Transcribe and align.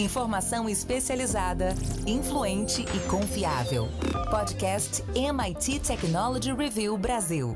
Informação 0.00 0.66
especializada, 0.66 1.74
influente 2.06 2.80
e 2.82 3.08
confiável. 3.10 3.86
Podcast 4.30 5.04
MIT 5.14 5.80
Technology 5.80 6.54
Review 6.54 6.96
Brasil. 6.96 7.54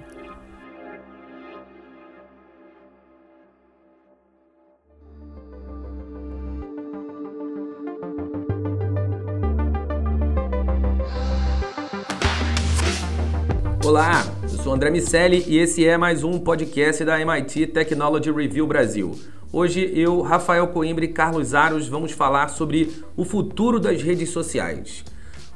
Olá, 13.83 14.23
eu 14.43 14.49
sou 14.51 14.75
André 14.75 14.91
Miceli 14.91 15.45
e 15.49 15.57
esse 15.57 15.87
é 15.87 15.97
mais 15.97 16.23
um 16.23 16.39
podcast 16.39 17.03
da 17.07 17.19
MIT 17.19 17.69
Technology 17.69 18.31
Review 18.31 18.67
Brasil. 18.67 19.34
Hoje 19.57 19.89
eu, 19.95 20.21
Rafael 20.21 20.67
Coimbra 20.67 21.05
e 21.05 21.13
Carlos 21.13 21.55
Aros 21.55 21.87
vamos 21.87 22.11
falar 22.11 22.49
sobre 22.49 22.91
o 23.17 23.25
futuro 23.25 23.79
das 23.79 24.03
redes 24.03 24.31
sociais. 24.31 25.05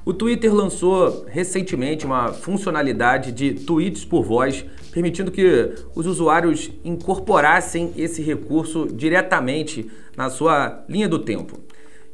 O 0.05 0.15
Twitter 0.15 0.55
lançou 0.55 1.27
recentemente 1.27 2.07
uma 2.07 2.33
funcionalidade 2.33 3.33
de 3.33 3.55
tweets 3.55 4.05
por 4.05 4.23
voz, 4.23 4.65
permitindo 4.93 5.33
que 5.33 5.75
os 5.97 6.07
usuários 6.07 6.71
incorporassem 6.85 7.93
esse 7.97 8.23
recurso 8.23 8.87
diretamente 8.87 9.91
na 10.17 10.31
sua 10.31 10.85
linha 10.89 11.09
do 11.09 11.19
tempo. 11.19 11.59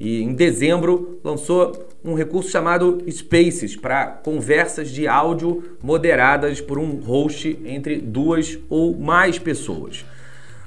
E 0.01 0.23
em 0.23 0.33
dezembro 0.33 1.21
lançou 1.23 1.87
um 2.03 2.15
recurso 2.15 2.49
chamado 2.49 3.05
Spaces 3.11 3.77
para 3.77 4.07
conversas 4.07 4.89
de 4.91 5.07
áudio 5.07 5.63
moderadas 5.83 6.63
por 6.63 6.79
um 6.79 6.97
host 6.97 7.59
entre 7.63 7.99
duas 7.99 8.59
ou 8.71 8.97
mais 8.97 9.39
pessoas. 9.39 10.03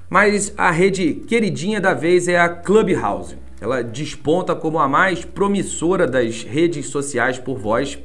Mas 0.10 0.54
a 0.58 0.72
rede 0.72 1.14
queridinha 1.28 1.82
da 1.82 1.94
vez 1.94 2.28
é 2.28 2.40
a 2.40 2.48
Clubhouse. 2.48 3.38
Ela 3.60 3.84
desponta 3.84 4.56
como 4.56 4.80
a 4.80 4.88
mais 4.88 5.26
promissora 5.26 6.08
das 6.08 6.44
redes 6.44 6.88
sociais 6.88 7.38
por 7.38 7.58
voz. 7.58 7.98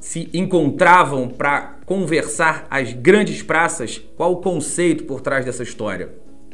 se 0.00 0.28
encontravam 0.34 1.28
para 1.28 1.78
conversar 1.86 2.66
as 2.68 2.92
grandes 2.92 3.42
praças. 3.42 3.98
Qual 4.16 4.32
o 4.32 4.40
conceito 4.40 5.04
por 5.04 5.20
trás 5.20 5.44
dessa 5.44 5.62
história? 5.62 6.12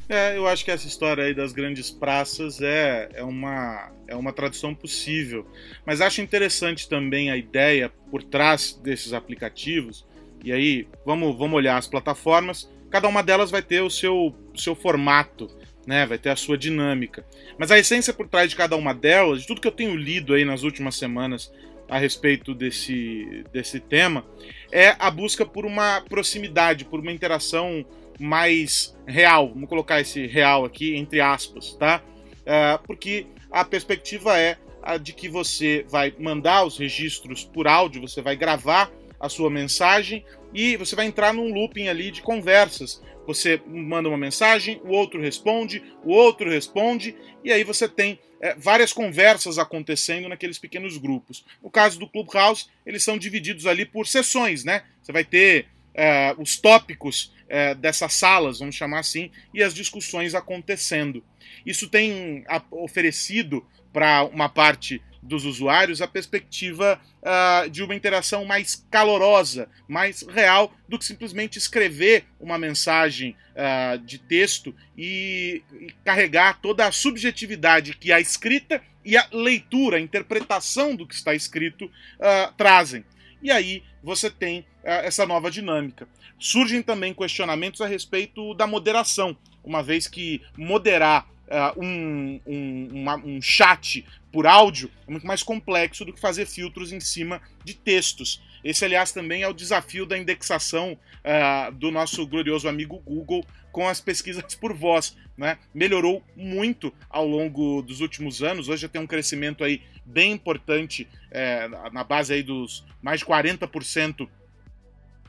É, 0.08 0.36
eu 0.36 0.46
acho 0.46 0.64
que 0.64 0.70
essa 0.70 0.86
história 0.86 1.24
aí 1.24 1.34
das 1.34 1.52
grandes 1.52 1.90
praças 1.90 2.60
é, 2.60 3.08
é, 3.14 3.24
uma, 3.24 3.90
é 4.06 4.14
uma 4.14 4.32
tradução 4.32 4.74
possível. 4.74 5.46
Mas 5.86 6.00
acho 6.00 6.20
interessante 6.20 6.88
também 6.88 7.30
a 7.30 7.36
ideia 7.36 7.90
por 8.10 8.22
trás 8.22 8.78
desses 8.82 9.12
aplicativos. 9.12 10.04
E 10.44 10.52
aí, 10.52 10.86
vamos, 11.04 11.36
vamos 11.38 11.56
olhar 11.56 11.76
as 11.76 11.88
plataformas 11.88 12.68
cada 12.90 13.08
uma 13.08 13.22
delas 13.22 13.50
vai 13.50 13.62
ter 13.62 13.82
o 13.82 13.90
seu, 13.90 14.34
seu 14.54 14.74
formato, 14.74 15.50
né? 15.86 16.06
Vai 16.06 16.18
ter 16.18 16.30
a 16.30 16.36
sua 16.36 16.56
dinâmica. 16.56 17.24
Mas 17.58 17.70
a 17.70 17.78
essência 17.78 18.12
por 18.12 18.28
trás 18.28 18.50
de 18.50 18.56
cada 18.56 18.76
uma 18.76 18.94
delas, 18.94 19.42
de 19.42 19.46
tudo 19.46 19.60
que 19.60 19.68
eu 19.68 19.72
tenho 19.72 19.94
lido 19.94 20.34
aí 20.34 20.44
nas 20.44 20.62
últimas 20.62 20.96
semanas 20.96 21.52
a 21.88 21.98
respeito 21.98 22.54
desse, 22.54 23.44
desse 23.52 23.80
tema, 23.80 24.24
é 24.72 24.96
a 24.98 25.10
busca 25.10 25.44
por 25.44 25.64
uma 25.64 26.02
proximidade, 26.08 26.84
por 26.84 27.00
uma 27.00 27.12
interação 27.12 27.84
mais 28.18 28.96
real. 29.06 29.50
Vamos 29.50 29.68
colocar 29.68 30.00
esse 30.00 30.26
real 30.26 30.64
aqui 30.64 30.96
entre 30.96 31.20
aspas, 31.20 31.74
tá? 31.74 32.02
Uh, 32.42 32.82
porque 32.86 33.26
a 33.50 33.64
perspectiva 33.64 34.38
é 34.38 34.56
a 34.82 34.96
de 34.96 35.12
que 35.12 35.28
você 35.28 35.84
vai 35.88 36.14
mandar 36.18 36.64
os 36.64 36.78
registros 36.78 37.44
por 37.44 37.66
áudio, 37.66 38.00
você 38.00 38.22
vai 38.22 38.36
gravar 38.36 38.90
a 39.18 39.28
sua 39.28 39.50
mensagem 39.50 40.24
e 40.56 40.74
você 40.74 40.96
vai 40.96 41.04
entrar 41.04 41.34
num 41.34 41.52
looping 41.52 41.88
ali 41.88 42.10
de 42.10 42.22
conversas. 42.22 43.02
Você 43.26 43.60
manda 43.66 44.08
uma 44.08 44.16
mensagem, 44.16 44.80
o 44.84 44.88
outro 44.88 45.20
responde, 45.20 45.82
o 46.02 46.12
outro 46.12 46.48
responde, 46.48 47.14
e 47.44 47.52
aí 47.52 47.62
você 47.62 47.86
tem 47.86 48.18
é, 48.40 48.54
várias 48.54 48.90
conversas 48.90 49.58
acontecendo 49.58 50.30
naqueles 50.30 50.58
pequenos 50.58 50.96
grupos. 50.96 51.44
No 51.62 51.70
caso 51.70 51.98
do 51.98 52.08
Clubhouse, 52.08 52.68
eles 52.86 53.04
são 53.04 53.18
divididos 53.18 53.66
ali 53.66 53.84
por 53.84 54.06
sessões, 54.06 54.64
né? 54.64 54.84
Você 55.02 55.12
vai 55.12 55.24
ter 55.24 55.66
é, 55.94 56.34
os 56.38 56.58
tópicos 56.58 57.34
é, 57.50 57.74
dessas 57.74 58.14
salas, 58.14 58.60
vamos 58.60 58.76
chamar 58.76 59.00
assim, 59.00 59.30
e 59.52 59.62
as 59.62 59.74
discussões 59.74 60.34
acontecendo. 60.34 61.22
Isso 61.66 61.86
tem 61.86 62.46
oferecido 62.70 63.62
para 63.92 64.24
uma 64.24 64.48
parte 64.48 65.02
dos 65.26 65.44
usuários 65.44 66.00
a 66.00 66.06
perspectiva 66.06 67.00
uh, 67.22 67.68
de 67.68 67.82
uma 67.82 67.94
interação 67.94 68.44
mais 68.44 68.86
calorosa, 68.90 69.68
mais 69.88 70.22
real, 70.22 70.72
do 70.88 70.98
que 70.98 71.04
simplesmente 71.04 71.58
escrever 71.58 72.24
uma 72.40 72.56
mensagem 72.56 73.36
uh, 73.52 73.98
de 73.98 74.18
texto 74.18 74.74
e, 74.96 75.62
e, 75.80 75.92
carregar 76.04 76.60
toda 76.60 76.86
a 76.86 76.92
subjetividade 76.92 77.96
que 77.96 78.12
a 78.12 78.20
escrita 78.20 78.80
e 79.04 79.16
a 79.16 79.28
leitura, 79.32 79.98
a 79.98 80.00
interpretação 80.00 80.94
do 80.94 81.06
que 81.06 81.14
está 81.14 81.34
escrito 81.34 81.84
uh, 81.84 82.52
trazem. 82.56 83.04
E 83.42 83.50
aí 83.50 83.82
você 84.02 84.30
tem 84.30 84.64
essa 84.82 85.26
nova 85.26 85.50
dinâmica. 85.50 86.08
Surgem 86.38 86.82
também 86.82 87.12
questionamentos 87.12 87.80
a 87.80 87.86
respeito 87.86 88.54
da 88.54 88.66
moderação, 88.66 89.36
uma 89.64 89.82
vez 89.82 90.06
que 90.06 90.42
moderar 90.56 91.28
uh, 91.48 91.80
um, 91.82 92.40
um, 92.46 92.88
uma, 92.92 93.16
um 93.16 93.40
chat 93.40 94.04
por 94.32 94.46
áudio 94.46 94.90
é 95.06 95.10
muito 95.10 95.26
mais 95.26 95.42
complexo 95.42 96.04
do 96.04 96.12
que 96.12 96.20
fazer 96.20 96.46
filtros 96.46 96.92
em 96.92 97.00
cima 97.00 97.40
de 97.64 97.74
textos. 97.74 98.42
Esse, 98.62 98.84
aliás, 98.84 99.12
também 99.12 99.42
é 99.42 99.48
o 99.48 99.54
desafio 99.54 100.04
da 100.04 100.18
indexação 100.18 100.92
uh, 100.92 101.72
do 101.72 101.90
nosso 101.90 102.26
glorioso 102.26 102.68
amigo 102.68 102.98
Google 102.98 103.44
com 103.72 103.88
as 103.88 104.00
pesquisas 104.00 104.54
por 104.54 104.72
voz. 104.74 105.16
Né? 105.36 105.58
Melhorou 105.72 106.22
muito 106.34 106.92
ao 107.08 107.26
longo 107.26 107.82
dos 107.82 108.00
últimos 108.00 108.42
anos. 108.42 108.68
Hoje 108.68 108.82
já 108.82 108.88
tem 108.88 109.00
um 109.00 109.06
crescimento 109.06 109.62
aí 109.62 109.82
bem 110.04 110.32
importante 110.32 111.08
é, 111.30 111.68
na 111.92 112.04
base 112.04 112.32
aí 112.32 112.42
dos 112.42 112.84
mais 113.02 113.20
de 113.20 113.26
40% 113.26 114.28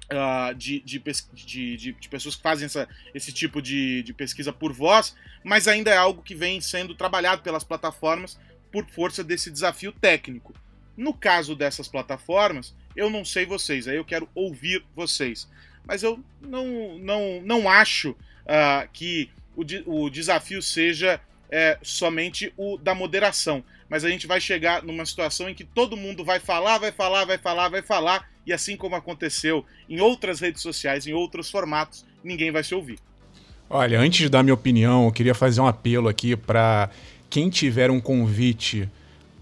Uh, 0.10 0.56
de, 0.56 0.80
de, 0.80 1.04
de, 1.34 1.78
de, 1.92 2.10
pessoas 2.10 2.34
que 2.34 2.42
fazem 2.42 2.66
essa, 2.66 2.88
esse 3.14 3.34
tipo 3.34 3.62
de, 3.62 4.14
pesquisa 4.16 4.54
por 4.54 4.72
voz, 4.72 5.14
mas 5.44 5.68
ainda 5.68 5.92
é 5.92 5.98
algo 5.98 6.24
que 6.24 6.34
vem 6.34 6.62
sendo 6.62 6.96
trabalhado 6.96 7.42
pelas 7.42 7.66
plataformas 7.66 8.40
por 8.72 8.86
força 8.86 9.22
desse 9.22 9.52
desafio 9.52 9.92
técnico. 9.92 10.54
No 10.96 11.14
caso 11.14 11.58
dessas 11.58 11.90
plataformas, 11.90 12.74
eu 12.96 13.10
não 13.10 13.26
sei 13.26 13.46
vocês, 13.46 13.86
aí 13.86 13.98
eu 13.98 14.06
quero 14.06 14.30
ouvir 14.34 14.82
vocês, 14.96 15.46
mas 15.86 16.04
eu 16.04 16.24
não, 16.40 16.98
não, 17.00 17.42
não 17.42 17.70
acho 17.70 18.12
uh, 18.12 18.88
que 18.94 19.30
o, 19.58 20.06
o 20.06 20.10
desafio 20.10 20.62
seja 20.62 21.20
é, 21.50 21.78
somente 21.82 22.54
o 22.58 22.78
da 22.78 22.94
moderação, 22.94 23.64
mas 23.90 24.04
a 24.04 24.10
gente 24.10 24.28
vai 24.28 24.42
chegar 24.42 24.84
numa 24.84 25.06
situação 25.06 25.50
em 25.50 25.54
que 25.54 25.64
todo 25.64 25.98
mundo 25.98 26.24
vai 26.24 26.40
falar, 26.40 26.78
vai 26.78 26.92
falar, 26.92 27.26
vai 27.26 27.38
falar, 27.38 27.70
vai 27.70 27.82
falar 27.82 28.30
e 28.46 28.54
assim 28.54 28.76
como 28.78 28.96
aconteceu 28.96 29.66
em 29.90 30.00
outras 30.00 30.40
redes 30.40 30.62
sociais, 30.62 31.06
em 31.06 31.14
outros 31.14 31.50
formatos, 31.50 32.06
ninguém 32.24 32.52
vai 32.52 32.64
se 32.64 32.74
ouvir. 32.74 33.00
Olha, 33.70 34.00
antes 34.00 34.20
de 34.20 34.30
dar 34.30 34.44
minha 34.44 34.54
opinião, 34.54 35.06
eu 35.06 35.12
queria 35.12 35.36
fazer 35.36 35.60
um 35.60 35.68
apelo 35.68 36.08
aqui 36.08 36.36
para 36.36 36.90
quem 37.30 37.50
tiver 37.50 37.92
um 37.92 38.00
convite 38.00 38.90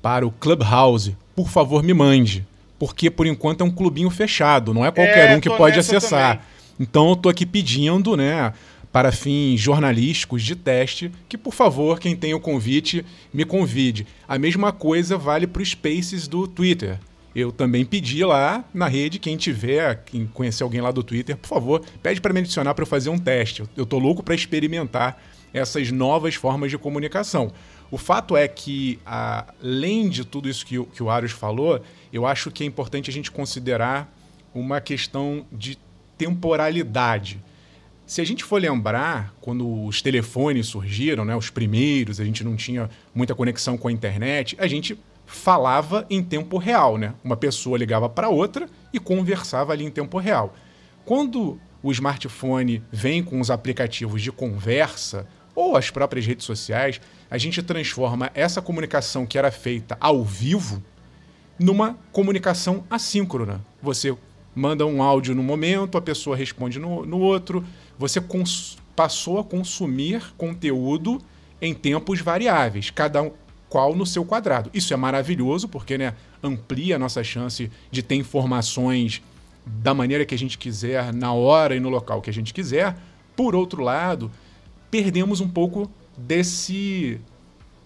para 0.02 0.26
o 0.26 0.32
Clubhouse, 0.32 1.16
por 1.36 1.50
favor 1.50 1.84
me 1.84 1.94
mande. 1.94 2.46
Porque 2.78 3.10
por 3.10 3.26
enquanto 3.26 3.62
é 3.62 3.64
um 3.64 3.72
clubinho 3.72 4.10
fechado, 4.10 4.74
não 4.74 4.86
é 4.86 4.92
qualquer 4.92 5.32
é, 5.32 5.36
um 5.36 5.40
que 5.40 5.50
pode 5.50 5.80
acessar. 5.80 6.38
Também. 6.38 6.56
Então 6.80 7.08
eu 7.08 7.14
estou 7.14 7.30
aqui 7.30 7.46
pedindo, 7.46 8.18
né, 8.18 8.52
para 8.96 9.12
fins 9.12 9.60
jornalísticos 9.60 10.42
de 10.42 10.56
teste, 10.56 11.12
que 11.28 11.38
por 11.38 11.54
favor, 11.54 12.00
quem 12.00 12.16
tem 12.16 12.34
o 12.34 12.40
convite, 12.40 13.06
me 13.34 13.44
convide. 13.44 14.08
A 14.26 14.40
mesma 14.40 14.72
coisa 14.72 15.18
vale 15.18 15.46
para 15.46 15.62
os 15.62 15.72
Spaces 15.72 16.30
do 16.30 16.48
Twitter. 16.48 16.98
Eu 17.36 17.52
também 17.52 17.84
pedi 17.84 18.24
lá 18.24 18.64
na 18.74 18.88
rede, 18.88 19.20
quem 19.20 19.36
tiver, 19.36 20.02
quem 20.06 20.26
conhecer 20.26 20.64
alguém 20.64 20.80
lá 20.80 20.92
do 20.92 21.04
Twitter, 21.04 21.36
por 21.36 21.50
favor, 21.50 21.84
pede 22.02 22.22
para 22.22 22.32
me 22.32 22.40
adicionar 22.40 22.74
para 22.74 22.84
eu 22.84 22.88
fazer 22.88 23.10
um 23.10 23.18
teste. 23.18 23.64
Eu 23.76 23.86
tô 23.86 24.00
louco 24.00 24.24
para 24.24 24.34
experimentar 24.34 25.22
essas 25.54 25.92
novas 25.92 26.36
formas 26.36 26.72
de 26.72 26.78
comunicação. 26.78 27.52
O 27.92 27.98
fato 27.98 28.38
é 28.38 28.48
que, 28.48 28.98
além 29.06 30.08
de 30.08 30.24
tudo 30.24 30.48
isso 30.48 30.66
que, 30.66 30.82
que 30.86 31.04
o 31.04 31.10
Arius 31.10 31.34
falou, 31.34 31.82
eu 32.14 32.26
acho 32.26 32.50
que 32.50 32.64
é 32.64 32.66
importante 32.66 33.10
a 33.10 33.14
gente 33.14 33.30
considerar 33.30 34.10
uma 34.54 34.80
questão 34.80 35.46
de 35.52 35.78
temporalidade. 36.18 37.44
Se 38.06 38.22
a 38.22 38.26
gente 38.26 38.44
for 38.44 38.62
lembrar, 38.62 39.34
quando 39.42 39.86
os 39.86 40.00
telefones 40.00 40.68
surgiram, 40.68 41.26
né, 41.26 41.36
os 41.36 41.50
primeiros, 41.50 42.20
a 42.20 42.26
gente 42.26 42.44
não 42.44 42.56
tinha 42.56 42.88
muita 43.16 43.34
conexão 43.34 43.78
com 43.78 43.88
a 43.88 43.92
internet, 43.92 44.56
a 44.60 44.68
gente 44.68 45.00
falava 45.26 46.06
em 46.08 46.24
tempo 46.24 46.60
real, 46.60 47.00
né? 47.00 47.16
Uma 47.24 47.36
pessoa 47.36 47.80
ligava 47.80 48.08
para 48.08 48.30
outra 48.30 48.70
e 48.94 49.00
conversava 49.00 49.74
ali 49.74 49.84
em 49.84 49.90
tempo 49.90 50.20
real. 50.20 50.54
Quando 51.04 51.60
o 51.82 51.92
smartphone 51.92 52.84
vem 52.92 53.24
com 53.24 53.40
os 53.40 53.50
aplicativos 53.50 54.22
de 54.22 54.32
conversa 54.32 55.28
ou 55.56 55.76
as 55.76 55.90
próprias 55.90 56.28
redes 56.28 56.46
sociais, 56.46 57.02
a 57.30 57.40
gente 57.40 57.64
transforma 57.64 58.30
essa 58.36 58.62
comunicação 58.62 59.26
que 59.26 59.38
era 59.38 59.52
feita 59.52 59.98
ao 60.00 60.24
vivo 60.24 60.84
numa 61.58 61.98
comunicação 62.12 62.84
assíncrona. 62.88 63.66
Você 63.82 64.16
manda 64.54 64.86
um 64.86 65.02
áudio 65.02 65.36
no 65.36 65.44
momento, 65.44 65.98
a 65.98 66.02
pessoa 66.02 66.36
responde 66.36 66.80
no, 66.80 67.06
no 67.06 67.20
outro, 67.20 67.66
você 67.98 68.22
passou 68.96 69.40
a 69.40 69.44
consumir 69.44 70.34
conteúdo 70.38 71.22
em 71.62 71.74
tempos 71.74 72.20
variáveis, 72.20 72.90
cada 72.90 73.32
qual 73.70 73.96
no 73.96 74.06
seu 74.06 74.24
quadrado. 74.26 74.70
Isso 74.74 74.94
é 74.94 74.98
maravilhoso 74.98 75.68
porque 75.68 75.98
né, 75.98 76.14
amplia 76.44 76.96
a 76.96 77.00
nossa 77.00 77.24
chance 77.24 77.72
de 77.92 78.04
ter 78.04 78.16
informações 78.16 79.22
da 79.66 79.94
maneira 79.94 80.26
que 80.26 80.36
a 80.36 80.38
gente 80.38 80.58
quiser, 80.58 81.14
na 81.14 81.34
hora 81.34 81.76
e 81.76 81.80
no 81.80 81.90
local 81.90 82.22
que 82.22 82.30
a 82.30 82.34
gente 82.34 82.54
quiser. 82.54 82.96
Por 83.36 83.56
outro 83.56 83.82
lado, 83.82 84.32
perdemos 84.92 85.42
um 85.42 85.50
pouco 85.50 85.90
desse 86.18 87.20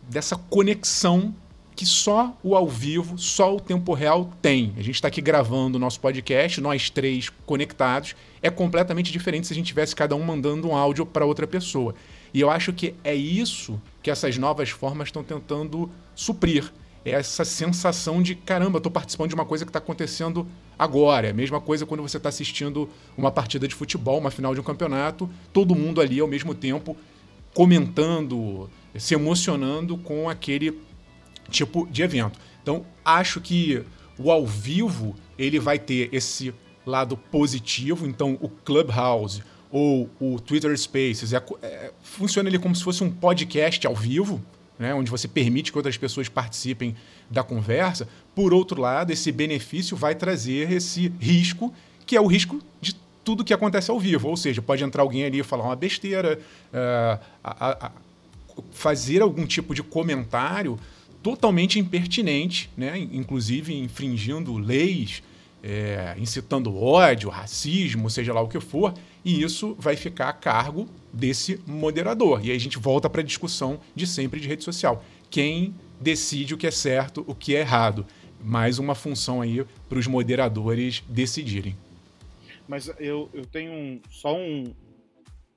dessa 0.07 0.35
conexão 0.35 1.33
que 1.79 1.85
só 1.85 2.37
o 2.43 2.57
ao 2.57 2.67
vivo, 2.67 3.17
só 3.17 3.55
o 3.55 3.57
tempo 3.57 3.93
real 3.93 4.29
tem. 4.41 4.73
A 4.75 4.81
gente 4.81 4.95
está 4.95 5.07
aqui 5.07 5.21
gravando 5.21 5.77
o 5.77 5.79
nosso 5.79 5.97
podcast, 6.01 6.59
nós 6.59 6.89
três 6.89 7.29
conectados. 7.45 8.17
É 8.41 8.49
completamente 8.49 9.13
diferente 9.13 9.47
se 9.47 9.53
a 9.53 9.55
gente 9.55 9.67
tivesse 9.67 9.95
cada 9.95 10.13
um 10.13 10.21
mandando 10.21 10.67
um 10.67 10.75
áudio 10.75 11.05
para 11.05 11.25
outra 11.25 11.47
pessoa. 11.47 11.95
E 12.33 12.41
eu 12.41 12.49
acho 12.49 12.73
que 12.73 12.95
é 13.01 13.15
isso 13.15 13.81
que 14.03 14.11
essas 14.11 14.37
novas 14.37 14.69
formas 14.71 15.07
estão 15.07 15.23
tentando 15.23 15.89
suprir. 16.13 16.69
É 17.05 17.11
essa 17.11 17.45
sensação 17.45 18.21
de 18.21 18.35
caramba, 18.35 18.79
estou 18.79 18.91
participando 18.91 19.29
de 19.29 19.35
uma 19.35 19.45
coisa 19.45 19.63
que 19.63 19.69
está 19.69 19.79
acontecendo 19.79 20.45
agora. 20.77 21.27
É 21.27 21.29
a 21.29 21.33
mesma 21.33 21.61
coisa 21.61 21.85
quando 21.85 22.03
você 22.03 22.17
está 22.17 22.27
assistindo 22.27 22.89
uma 23.17 23.31
partida 23.31 23.69
de 23.69 23.73
futebol, 23.73 24.19
uma 24.19 24.31
final 24.31 24.53
de 24.53 24.59
um 24.59 24.63
campeonato, 24.65 25.29
todo 25.53 25.73
mundo 25.73 26.01
ali 26.01 26.19
ao 26.19 26.27
mesmo 26.27 26.53
tempo 26.53 26.97
comentando, 27.53 28.69
se 28.97 29.13
emocionando 29.13 29.97
com 29.97 30.29
aquele 30.29 30.88
tipo 31.49 31.87
de 31.91 32.01
evento. 32.01 32.39
Então, 32.61 32.85
acho 33.03 33.41
que 33.41 33.83
o 34.17 34.31
ao 34.31 34.45
vivo 34.45 35.15
ele 35.37 35.59
vai 35.59 35.79
ter 35.79 36.09
esse 36.13 36.53
lado 36.85 37.15
positivo. 37.15 38.07
Então, 38.07 38.37
o 38.41 38.49
Clubhouse 38.49 39.43
ou 39.71 40.09
o 40.19 40.39
Twitter 40.39 40.75
Spaces 40.77 41.33
é, 41.33 41.41
é, 41.61 41.91
funciona 42.01 42.49
ele 42.49 42.59
como 42.59 42.75
se 42.75 42.83
fosse 42.83 43.03
um 43.03 43.09
podcast 43.09 43.85
ao 43.85 43.95
vivo, 43.95 44.43
né, 44.77 44.93
onde 44.93 45.11
você 45.11 45.27
permite 45.27 45.71
que 45.71 45.77
outras 45.77 45.97
pessoas 45.97 46.27
participem 46.27 46.95
da 47.29 47.43
conversa. 47.43 48.07
Por 48.33 48.53
outro 48.53 48.81
lado, 48.81 49.11
esse 49.11 49.31
benefício 49.31 49.95
vai 49.95 50.15
trazer 50.15 50.71
esse 50.71 51.13
risco, 51.19 51.73
que 52.05 52.15
é 52.15 52.21
o 52.21 52.25
risco 52.25 52.59
de 52.81 52.95
tudo 53.23 53.43
que 53.43 53.53
acontece 53.53 53.91
ao 53.91 53.99
vivo. 53.99 54.27
Ou 54.27 54.37
seja, 54.37 54.61
pode 54.61 54.83
entrar 54.83 55.03
alguém 55.03 55.25
ali 55.25 55.39
e 55.39 55.43
falar 55.43 55.65
uma 55.65 55.75
besteira, 55.75 56.39
uh, 56.73 57.23
a, 57.43 57.87
a, 57.87 57.91
fazer 58.71 59.21
algum 59.21 59.45
tipo 59.45 59.75
de 59.75 59.83
comentário 59.83 60.79
totalmente 61.21 61.79
impertinente, 61.79 62.69
né? 62.77 62.97
inclusive 62.97 63.73
infringindo 63.73 64.57
leis, 64.57 65.21
é, 65.61 66.15
incitando 66.17 66.75
ódio, 66.75 67.29
racismo, 67.29 68.09
seja 68.09 68.33
lá 68.33 68.41
o 68.41 68.47
que 68.47 68.59
for, 68.59 68.93
e 69.23 69.41
isso 69.41 69.75
vai 69.77 69.95
ficar 69.95 70.29
a 70.29 70.33
cargo 70.33 70.87
desse 71.11 71.59
moderador. 71.67 72.45
E 72.45 72.51
aí 72.51 72.55
a 72.55 72.59
gente 72.59 72.77
volta 72.77 73.09
para 73.09 73.21
a 73.21 73.23
discussão 73.23 73.79
de 73.93 74.07
sempre 74.07 74.39
de 74.39 74.47
rede 74.47 74.63
social. 74.63 75.03
Quem 75.29 75.75
decide 75.99 76.53
o 76.53 76.57
que 76.57 76.67
é 76.67 76.71
certo, 76.71 77.23
o 77.27 77.35
que 77.35 77.55
é 77.55 77.59
errado? 77.59 78.05
Mais 78.41 78.79
uma 78.79 78.95
função 78.95 79.41
aí 79.41 79.65
para 79.89 79.99
os 79.99 80.07
moderadores 80.07 81.03
decidirem. 81.09 81.75
Mas 82.67 82.89
eu, 82.99 83.29
eu 83.33 83.45
tenho 83.45 83.71
um, 83.71 83.99
só 84.09 84.35
um, 84.35 84.73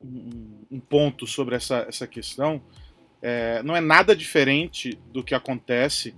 um, 0.02 0.64
um, 0.70 0.80
ponto 0.80 1.26
sobre 1.26 1.54
essa, 1.54 1.84
essa 1.88 2.06
questão. 2.06 2.60
É, 3.22 3.62
não 3.62 3.76
é 3.76 3.80
nada 3.80 4.16
diferente 4.16 4.98
do 5.12 5.22
que 5.22 5.34
acontece 5.34 6.14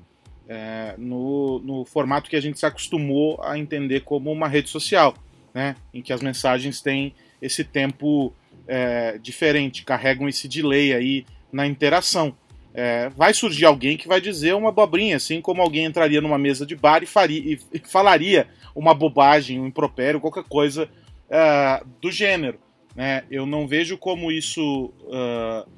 é, 0.49 0.95
no, 0.99 1.59
no 1.61 1.85
formato 1.85 2.31
que 2.31 2.37
a 2.37 2.41
gente 2.41 2.59
se 2.59 2.67
acostumou 2.67 3.41
a 3.43 3.59
entender 3.59 4.01
como 4.01 4.33
uma 4.33 4.49
rede 4.49 4.71
social, 4.71 5.15
né? 5.53 5.77
em 5.93 6.03
que 6.03 6.12
as 6.12 6.23
mensagens 6.23 6.81
têm 6.81 7.15
esse 7.41 7.62
tempo 7.62 8.33
é, 8.67 9.19
diferente, 9.19 9.85
carregam 9.85 10.29
esse 10.29 10.49
delay 10.49 10.95
aí 10.95 11.27
na 11.53 11.67
interação. 11.67 12.35
É, 12.77 13.09
vai 13.11 13.33
surgir 13.33 13.67
alguém 13.67 13.97
que 13.97 14.09
vai 14.09 14.21
dizer 14.21 14.55
uma 14.55 14.71
abobrinha, 14.71 15.17
assim 15.17 15.41
como 15.41 15.62
alguém 15.62 15.85
entraria 15.85 16.21
numa 16.21 16.39
mesa 16.39 16.67
de 16.67 16.75
bar 16.75 17.03
e, 17.03 17.06
faria, 17.06 17.59
e 17.73 17.79
falaria 17.87 18.49
uma 18.75 18.93
bobagem, 18.93 19.61
um 19.61 19.67
impropério, 19.67 20.21
qualquer 20.21 20.43
coisa 20.45 20.89
uh, 21.29 21.87
do 22.01 22.11
gênero. 22.11 22.59
Né? 22.97 23.23
Eu 23.31 23.47
não 23.47 23.69
vejo 23.69 23.97
como 23.97 24.33
isso, 24.33 24.93
uh, 25.05 25.69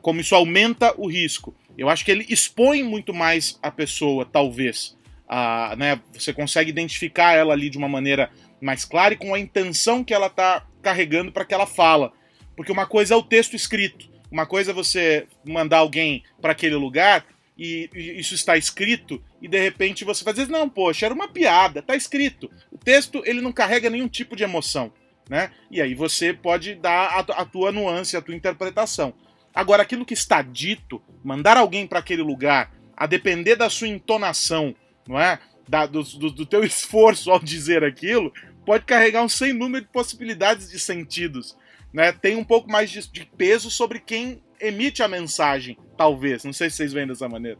como 0.00 0.20
isso 0.20 0.34
aumenta 0.34 0.94
o 0.98 1.06
risco. 1.06 1.54
Eu 1.76 1.88
acho 1.88 2.04
que 2.04 2.10
ele 2.10 2.26
expõe 2.28 2.82
muito 2.82 3.14
mais 3.14 3.58
a 3.62 3.70
pessoa, 3.70 4.24
talvez. 4.24 4.96
Uh, 5.28 5.76
né? 5.76 6.00
Você 6.12 6.32
consegue 6.32 6.70
identificar 6.70 7.32
ela 7.32 7.54
ali 7.54 7.70
de 7.70 7.78
uma 7.78 7.88
maneira 7.88 8.30
mais 8.60 8.84
clara 8.84 9.14
e 9.14 9.16
com 9.16 9.34
a 9.34 9.38
intenção 9.38 10.04
que 10.04 10.14
ela 10.14 10.26
está 10.26 10.66
carregando 10.82 11.32
para 11.32 11.44
que 11.44 11.54
ela 11.54 11.66
fala. 11.66 12.12
Porque 12.54 12.70
uma 12.70 12.86
coisa 12.86 13.14
é 13.14 13.16
o 13.16 13.22
texto 13.22 13.56
escrito, 13.56 14.08
uma 14.30 14.46
coisa 14.46 14.70
é 14.70 14.74
você 14.74 15.26
mandar 15.44 15.78
alguém 15.78 16.22
para 16.40 16.52
aquele 16.52 16.74
lugar 16.74 17.24
e, 17.56 17.88
e, 17.94 18.20
isso 18.20 18.34
está 18.34 18.56
escrito 18.56 19.22
e 19.40 19.48
de 19.48 19.58
repente 19.58 20.04
você 20.04 20.22
vai 20.22 20.34
dizer 20.34 20.48
não, 20.48 20.68
poxa, 20.68 21.06
era 21.06 21.14
uma 21.14 21.28
piada, 21.28 21.80
está 21.80 21.96
escrito. 21.96 22.50
O 22.70 22.78
texto 22.78 23.22
ele 23.24 23.40
não 23.40 23.52
carrega 23.52 23.90
nenhum 23.90 24.08
tipo 24.08 24.36
de 24.36 24.44
emoção, 24.44 24.92
né? 25.28 25.50
E 25.70 25.80
aí 25.80 25.94
você 25.94 26.32
pode 26.32 26.74
dar 26.74 27.08
a, 27.08 27.42
a 27.42 27.44
tua 27.44 27.72
nuance, 27.72 28.16
a 28.16 28.22
tua 28.22 28.34
interpretação. 28.34 29.14
Agora 29.54 29.82
aquilo 29.82 30.06
que 30.06 30.14
está 30.14 30.42
dito, 30.42 31.02
mandar 31.22 31.56
alguém 31.56 31.86
para 31.86 31.98
aquele 31.98 32.22
lugar, 32.22 32.72
a 32.96 33.06
depender 33.06 33.56
da 33.56 33.68
sua 33.68 33.88
entonação, 33.88 34.74
não 35.06 35.20
é? 35.20 35.38
Da, 35.68 35.86
do, 35.86 36.02
do, 36.02 36.30
do 36.30 36.46
teu 36.46 36.62
esforço 36.64 37.30
ao 37.30 37.38
dizer 37.38 37.84
aquilo, 37.84 38.32
pode 38.64 38.84
carregar 38.84 39.22
um 39.22 39.28
sem 39.28 39.52
número 39.52 39.84
de 39.84 39.90
possibilidades 39.90 40.70
de 40.70 40.78
sentidos. 40.78 41.56
Né? 41.92 42.12
Tem 42.12 42.36
um 42.36 42.44
pouco 42.44 42.70
mais 42.70 42.90
de, 42.90 43.06
de 43.10 43.26
peso 43.26 43.70
sobre 43.70 43.98
quem 43.98 44.42
emite 44.60 45.02
a 45.02 45.08
mensagem, 45.08 45.76
talvez. 45.96 46.44
Não 46.44 46.52
sei 46.52 46.70
se 46.70 46.76
vocês 46.76 46.92
veem 46.92 47.06
dessa 47.06 47.28
maneira. 47.28 47.58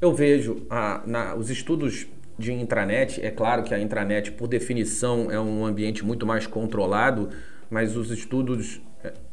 Eu 0.00 0.14
vejo 0.14 0.66
ah, 0.70 1.02
na, 1.06 1.34
os 1.34 1.50
estudos 1.50 2.06
de 2.38 2.52
intranet, 2.52 3.20
é 3.24 3.30
claro 3.30 3.62
que 3.62 3.74
a 3.74 3.78
intranet, 3.78 4.30
por 4.32 4.46
definição, 4.46 5.30
é 5.30 5.40
um 5.40 5.64
ambiente 5.64 6.04
muito 6.04 6.26
mais 6.26 6.46
controlado, 6.46 7.30
mas 7.70 7.96
os 7.96 8.10
estudos 8.10 8.80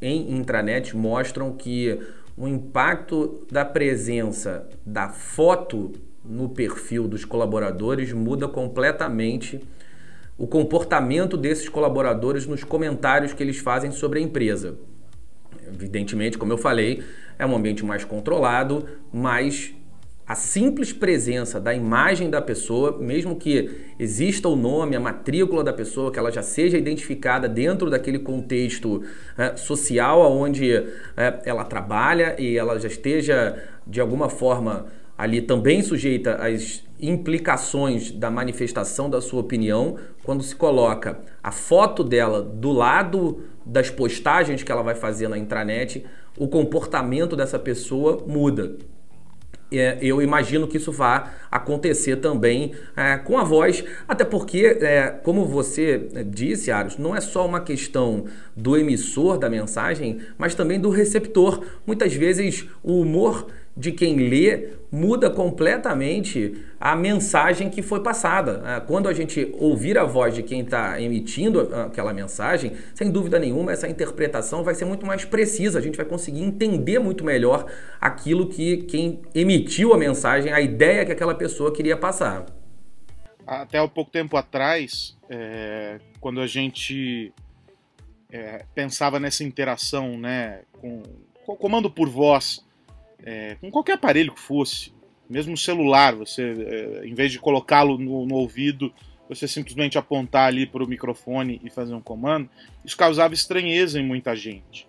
em 0.02 0.32
intranet 0.38 0.96
mostram 0.96 1.52
que 1.54 2.00
o 2.36 2.48
impacto 2.48 3.46
da 3.52 3.64
presença 3.64 4.68
da 4.86 5.10
foto 5.10 5.94
no 6.24 6.50
perfil 6.50 7.08
dos 7.08 7.26
colaboradores 7.26 8.12
muda 8.14 8.48
completamente 8.48 9.60
o 10.38 10.48
comportamento 10.48 11.38
desses 11.38 11.70
colaboradores 11.70 12.48
nos 12.48 12.64
comentários 12.64 13.34
que 13.34 13.44
eles 13.44 13.60
fazem 13.60 13.92
sobre 13.92 14.20
a 14.20 14.22
empresa. 14.22 14.78
Evidentemente, 15.68 16.38
como 16.38 16.52
eu 16.52 16.58
falei, 16.58 17.04
é 17.38 17.46
um 17.46 17.56
ambiente 17.56 17.86
mais 17.86 18.04
controlado, 18.04 18.86
mas 19.12 19.74
a 20.26 20.36
simples 20.36 20.94
presença 20.94 21.60
da 21.60 21.74
imagem 21.74 22.30
da 22.30 22.42
pessoa, 22.42 22.98
mesmo 22.98 23.36
que 23.36 23.70
exista 24.00 24.48
o 24.48 24.56
nome, 24.56 24.96
a 24.96 25.00
matrícula 25.00 25.64
da 25.64 25.74
pessoa, 25.74 26.12
que 26.12 26.18
ela 26.18 26.32
já 26.32 26.42
seja 26.42 26.78
identificada 26.78 27.50
dentro 27.50 27.90
daquele 27.90 28.20
contexto 28.20 29.04
é, 29.38 29.58
social 29.58 30.32
onde 30.32 30.74
é, 30.74 31.42
ela 31.46 31.66
trabalha 31.66 32.36
e 32.40 32.58
ela 32.58 32.80
já 32.80 32.88
esteja 32.88 33.62
de 33.86 34.00
alguma 34.00 34.30
forma 34.30 34.86
ali 35.18 35.42
também 35.42 35.82
sujeita 35.82 36.36
às 36.36 36.84
implicações 37.00 38.12
da 38.12 38.32
manifestação 38.32 39.10
da 39.10 39.20
sua 39.20 39.42
opinião, 39.42 39.98
quando 40.24 40.42
se 40.42 40.56
coloca 40.56 41.20
a 41.44 41.52
foto 41.52 42.04
dela 42.04 42.42
do 42.42 42.72
lado 42.72 43.44
das 43.66 43.90
postagens 43.90 44.64
que 44.64 44.72
ela 44.72 44.82
vai 44.82 44.96
fazer 44.96 45.28
na 45.28 45.38
intranet, 45.38 46.06
o 46.38 46.48
comportamento 46.48 47.36
dessa 47.36 47.60
pessoa 47.60 48.24
muda. 48.26 48.78
É, 49.74 49.98
eu 50.02 50.22
imagino 50.22 50.68
que 50.68 50.78
isso 50.78 50.92
vá 50.92 51.32
acontecer 51.52 52.18
também 52.18 52.74
é, 52.96 53.18
com 53.18 53.38
a 53.38 53.44
voz, 53.44 53.84
até 54.08 54.24
porque, 54.24 54.78
é, 54.82 55.08
como 55.24 55.46
você 55.46 56.10
disse, 56.28 56.72
Aros, 56.72 56.98
não 56.98 57.16
é 57.16 57.22
só 57.22 57.46
uma 57.46 57.62
questão 57.62 58.26
do 58.56 58.78
emissor 58.78 59.38
da 59.38 59.50
mensagem, 59.50 60.20
mas 60.38 60.56
também 60.56 60.80
do 60.80 60.90
receptor. 60.90 61.64
Muitas 61.86 62.14
vezes 62.14 62.68
o 62.84 63.02
humor 63.02 63.48
de 63.76 63.92
quem 63.92 64.16
lê 64.30 64.70
muda 64.92 65.30
completamente 65.30 66.64
a 66.80 66.96
mensagem 66.96 67.70
que 67.70 67.82
foi 67.82 68.02
passada. 68.02 68.62
Ah, 68.64 68.82
quando 68.82 69.10
a 69.10 69.14
gente 69.14 69.52
ouvir 69.58 69.98
a 69.98 70.04
voz 70.04 70.36
de 70.36 70.44
quem 70.44 70.62
está 70.62 71.02
emitindo 71.02 71.62
aquela 71.76 72.14
mensagem, 72.14 72.74
sem 72.94 73.12
dúvida 73.12 73.40
nenhuma, 73.40 73.72
essa 73.72 73.88
interpretação 73.88 74.64
vai 74.64 74.76
ser 74.76 74.86
muito 74.86 75.06
mais 75.06 75.26
precisa. 75.26 75.80
A 75.80 75.82
gente 75.82 75.98
vai 75.98 76.06
conseguir 76.06 76.44
entender 76.44 77.00
muito 77.00 77.26
melhor 77.26 77.66
aquilo 78.00 78.48
que 78.48 78.78
quem 78.84 79.22
emitiu 79.34 79.94
a 79.94 79.98
mensagem, 79.98 80.54
a 80.54 80.62
ideia 80.62 81.04
que 81.06 81.12
aquela 81.12 81.34
pessoa 81.34 81.74
queria 81.74 81.98
passar. 81.98 82.46
Até 83.46 83.80
há 83.80 83.88
pouco 83.88 84.12
tempo 84.12 84.38
atrás, 84.38 85.18
é, 85.28 86.00
quando 86.22 86.40
a 86.40 86.48
gente 86.48 87.34
é, 88.32 88.64
pensava 88.76 89.20
nessa 89.20 89.44
interação 89.44 90.18
né, 90.18 90.62
com, 90.80 91.02
com 91.46 91.56
comando 91.56 91.90
por 91.90 92.08
voz 92.08 92.64
é, 93.26 93.56
com 93.60 93.72
qualquer 93.72 93.94
aparelho 93.94 94.34
que 94.34 94.40
fosse, 94.40 94.94
mesmo 95.30 95.58
celular, 95.58 96.16
você, 96.16 97.02
é, 97.02 97.08
em 97.08 97.14
vez 97.14 97.32
de 97.32 97.40
colocá-lo 97.40 97.98
no, 97.98 98.26
no, 98.26 98.36
ouvido, 98.36 98.94
você 99.28 99.48
simplesmente 99.48 99.98
apontar 99.98 100.48
ali 100.48 100.66
para 100.66 100.84
o 100.84 100.88
microfone 100.88 101.60
e 101.64 101.70
fazer 101.70 101.94
um 101.94 102.02
comando, 102.02 102.50
isso 102.84 102.98
causava 102.98 103.34
estranheza 103.34 104.00
em 104.00 104.06
muita 104.06 104.36
gente. 104.36 104.86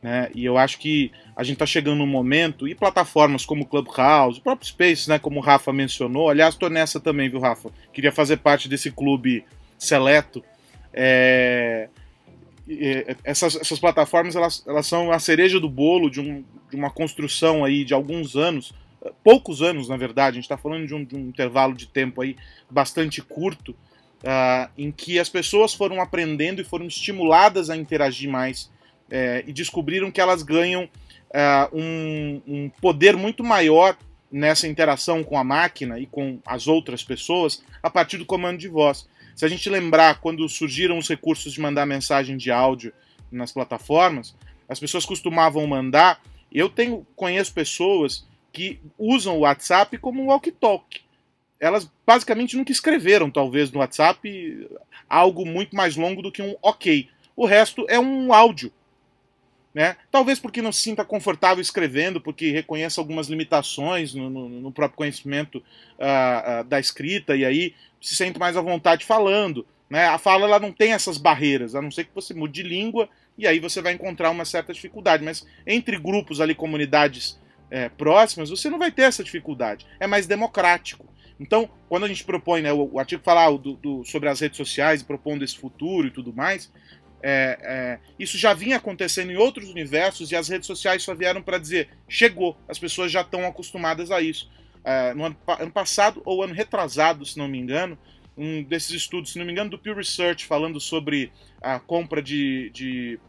Né? 0.00 0.30
E 0.34 0.44
eu 0.44 0.56
acho 0.56 0.78
que 0.78 1.12
a 1.36 1.42
gente 1.42 1.54
está 1.54 1.66
chegando 1.66 1.98
num 1.98 2.06
momento, 2.06 2.66
e 2.66 2.74
plataformas 2.74 3.44
como 3.44 3.66
Clubhouse, 3.66 4.38
o 4.38 4.42
próprio 4.42 4.68
Space, 4.68 5.08
né, 5.08 5.18
como 5.18 5.38
o 5.38 5.42
Rafa 5.42 5.72
mencionou, 5.72 6.30
aliás, 6.30 6.54
estou 6.54 6.70
nessa 6.70 7.00
também, 7.00 7.28
viu, 7.28 7.40
Rafa? 7.40 7.70
Queria 7.92 8.12
fazer 8.12 8.38
parte 8.38 8.68
desse 8.68 8.90
clube 8.90 9.44
seleto. 9.78 10.44
É, 10.92 11.88
essas, 13.24 13.56
essas 13.56 13.78
plataformas 13.78 14.36
elas, 14.36 14.64
elas 14.66 14.86
são 14.86 15.10
a 15.10 15.18
cereja 15.18 15.58
do 15.58 15.68
bolo 15.68 16.10
de, 16.10 16.20
um, 16.20 16.44
de 16.70 16.76
uma 16.76 16.90
construção 16.90 17.64
aí 17.64 17.84
de 17.84 17.94
alguns 17.94 18.36
anos, 18.36 18.72
poucos 19.24 19.62
anos 19.62 19.88
na 19.88 19.96
verdade, 19.96 20.34
a 20.34 20.40
gente 20.40 20.44
está 20.44 20.56
falando 20.56 20.86
de 20.86 20.94
um, 20.94 21.04
de 21.04 21.16
um, 21.16 21.28
intervalo 21.28 21.74
de 21.74 21.86
tempo 21.86 22.22
aí 22.22 22.36
bastante 22.70 23.20
curto, 23.20 23.72
uh, 23.72 24.70
em 24.76 24.90
que 24.90 25.18
as 25.18 25.28
pessoas 25.28 25.74
foram 25.74 26.00
aprendendo 26.00 26.60
e 26.60 26.64
foram 26.64 26.86
estimuladas 26.86 27.70
a 27.70 27.76
interagir 27.76 28.30
mais 28.30 28.64
uh, 29.08 29.42
e 29.46 29.52
descobriram 29.52 30.10
que 30.10 30.20
elas 30.20 30.42
ganham 30.42 30.84
uh, 30.84 31.76
um, 31.76 32.42
um 32.46 32.70
poder 32.80 33.16
muito 33.16 33.42
maior 33.42 33.96
nessa 34.30 34.66
interação 34.66 35.22
com 35.22 35.36
a 35.36 35.44
máquina 35.44 35.98
e 35.98 36.06
com 36.06 36.38
as 36.46 36.66
outras 36.66 37.04
pessoas 37.04 37.62
a 37.82 37.90
partir 37.90 38.16
do 38.16 38.24
comando 38.24 38.58
de 38.58 38.68
voz. 38.68 39.06
Se 39.34 39.44
a 39.44 39.48
gente 39.48 39.68
lembrar 39.68 40.20
quando 40.20 40.48
surgiram 40.48 40.98
os 40.98 41.08
recursos 41.08 41.52
de 41.52 41.60
mandar 41.60 41.86
mensagem 41.86 42.36
de 42.36 42.50
áudio 42.50 42.92
nas 43.30 43.52
plataformas, 43.52 44.34
as 44.68 44.78
pessoas 44.78 45.04
costumavam 45.04 45.66
mandar. 45.66 46.20
Eu 46.50 46.68
tenho 46.68 47.06
conheço 47.16 47.52
pessoas 47.52 48.26
que 48.52 48.78
usam 48.98 49.36
o 49.36 49.40
WhatsApp 49.40 49.96
como 49.98 50.22
um 50.22 50.26
walkie-talkie. 50.26 51.00
Elas 51.58 51.90
basicamente 52.06 52.56
nunca 52.56 52.72
escreveram, 52.72 53.30
talvez, 53.30 53.70
no 53.70 53.80
WhatsApp 53.80 54.68
algo 55.08 55.46
muito 55.46 55.74
mais 55.74 55.96
longo 55.96 56.20
do 56.20 56.32
que 56.32 56.42
um 56.42 56.56
ok. 56.60 57.08
O 57.36 57.46
resto 57.46 57.86
é 57.88 57.98
um 57.98 58.32
áudio. 58.32 58.72
Né? 59.74 59.96
Talvez 60.10 60.38
porque 60.38 60.60
não 60.60 60.70
se 60.70 60.82
sinta 60.82 61.04
confortável 61.04 61.62
escrevendo, 61.62 62.20
porque 62.20 62.50
reconheça 62.50 63.00
algumas 63.00 63.28
limitações 63.28 64.14
no, 64.14 64.28
no, 64.28 64.48
no 64.48 64.72
próprio 64.72 64.98
conhecimento 64.98 65.58
uh, 65.58 66.60
uh, 66.60 66.64
da 66.64 66.78
escrita, 66.78 67.34
e 67.34 67.44
aí 67.44 67.74
se 68.00 68.14
sente 68.14 68.38
mais 68.38 68.56
à 68.56 68.60
vontade 68.60 69.06
falando. 69.06 69.66
Né? 69.88 70.06
A 70.06 70.18
fala 70.18 70.44
ela 70.44 70.58
não 70.58 70.72
tem 70.72 70.92
essas 70.92 71.16
barreiras, 71.16 71.74
a 71.74 71.80
não 71.80 71.90
ser 71.90 72.04
que 72.04 72.14
você 72.14 72.34
mude 72.34 72.62
de 72.62 72.68
língua, 72.68 73.08
e 73.38 73.46
aí 73.46 73.58
você 73.58 73.80
vai 73.80 73.94
encontrar 73.94 74.30
uma 74.30 74.44
certa 74.44 74.74
dificuldade. 74.74 75.24
Mas 75.24 75.46
entre 75.66 75.98
grupos 75.98 76.40
ali, 76.40 76.54
comunidades 76.54 77.40
é, 77.70 77.88
próximas, 77.88 78.50
você 78.50 78.68
não 78.68 78.78
vai 78.78 78.90
ter 78.90 79.02
essa 79.02 79.24
dificuldade. 79.24 79.86
É 79.98 80.06
mais 80.06 80.26
democrático. 80.26 81.06
Então, 81.40 81.68
quando 81.88 82.04
a 82.04 82.08
gente 82.08 82.24
propõe, 82.24 82.62
né, 82.62 82.72
o, 82.72 82.90
o 82.92 82.98
artigo 82.98 83.22
falar 83.24 83.50
do, 83.56 83.74
do, 83.74 84.04
sobre 84.04 84.28
as 84.28 84.38
redes 84.40 84.56
sociais, 84.56 85.02
propondo 85.02 85.42
esse 85.42 85.56
futuro 85.58 86.06
e 86.06 86.10
tudo 86.10 86.32
mais, 86.32 86.70
é, 87.22 87.58
é, 87.62 87.98
isso 88.18 88.36
já 88.36 88.52
vinha 88.52 88.76
acontecendo 88.76 89.30
em 89.30 89.36
outros 89.36 89.68
universos 89.70 90.32
e 90.32 90.36
as 90.36 90.48
redes 90.48 90.66
sociais 90.66 91.02
só 91.02 91.14
vieram 91.14 91.40
para 91.40 91.56
dizer 91.56 91.88
chegou, 92.08 92.56
as 92.68 92.78
pessoas 92.78 93.12
já 93.12 93.20
estão 93.20 93.46
acostumadas 93.46 94.10
a 94.10 94.20
isso. 94.20 94.50
É, 94.84 95.14
no 95.14 95.24
ano, 95.24 95.36
ano, 95.46 95.70
passado 95.70 96.20
ou 96.24 96.42
ano 96.42 96.52
retrasado, 96.52 97.24
se 97.24 97.38
não 97.38 97.46
me 97.46 97.58
engano, 97.58 97.96
um 98.36 98.64
desses 98.64 98.90
estudos, 98.90 99.32
se 99.32 99.38
não 99.38 99.46
me 99.46 99.52
engano, 99.52 99.70
do 99.70 99.78
Pew 99.78 99.94
Research, 99.94 100.44
falando 100.44 100.80
sobre 100.80 101.30
a 101.60 101.78
compra 101.78 102.20
de, 102.20 102.70
de 102.70 103.20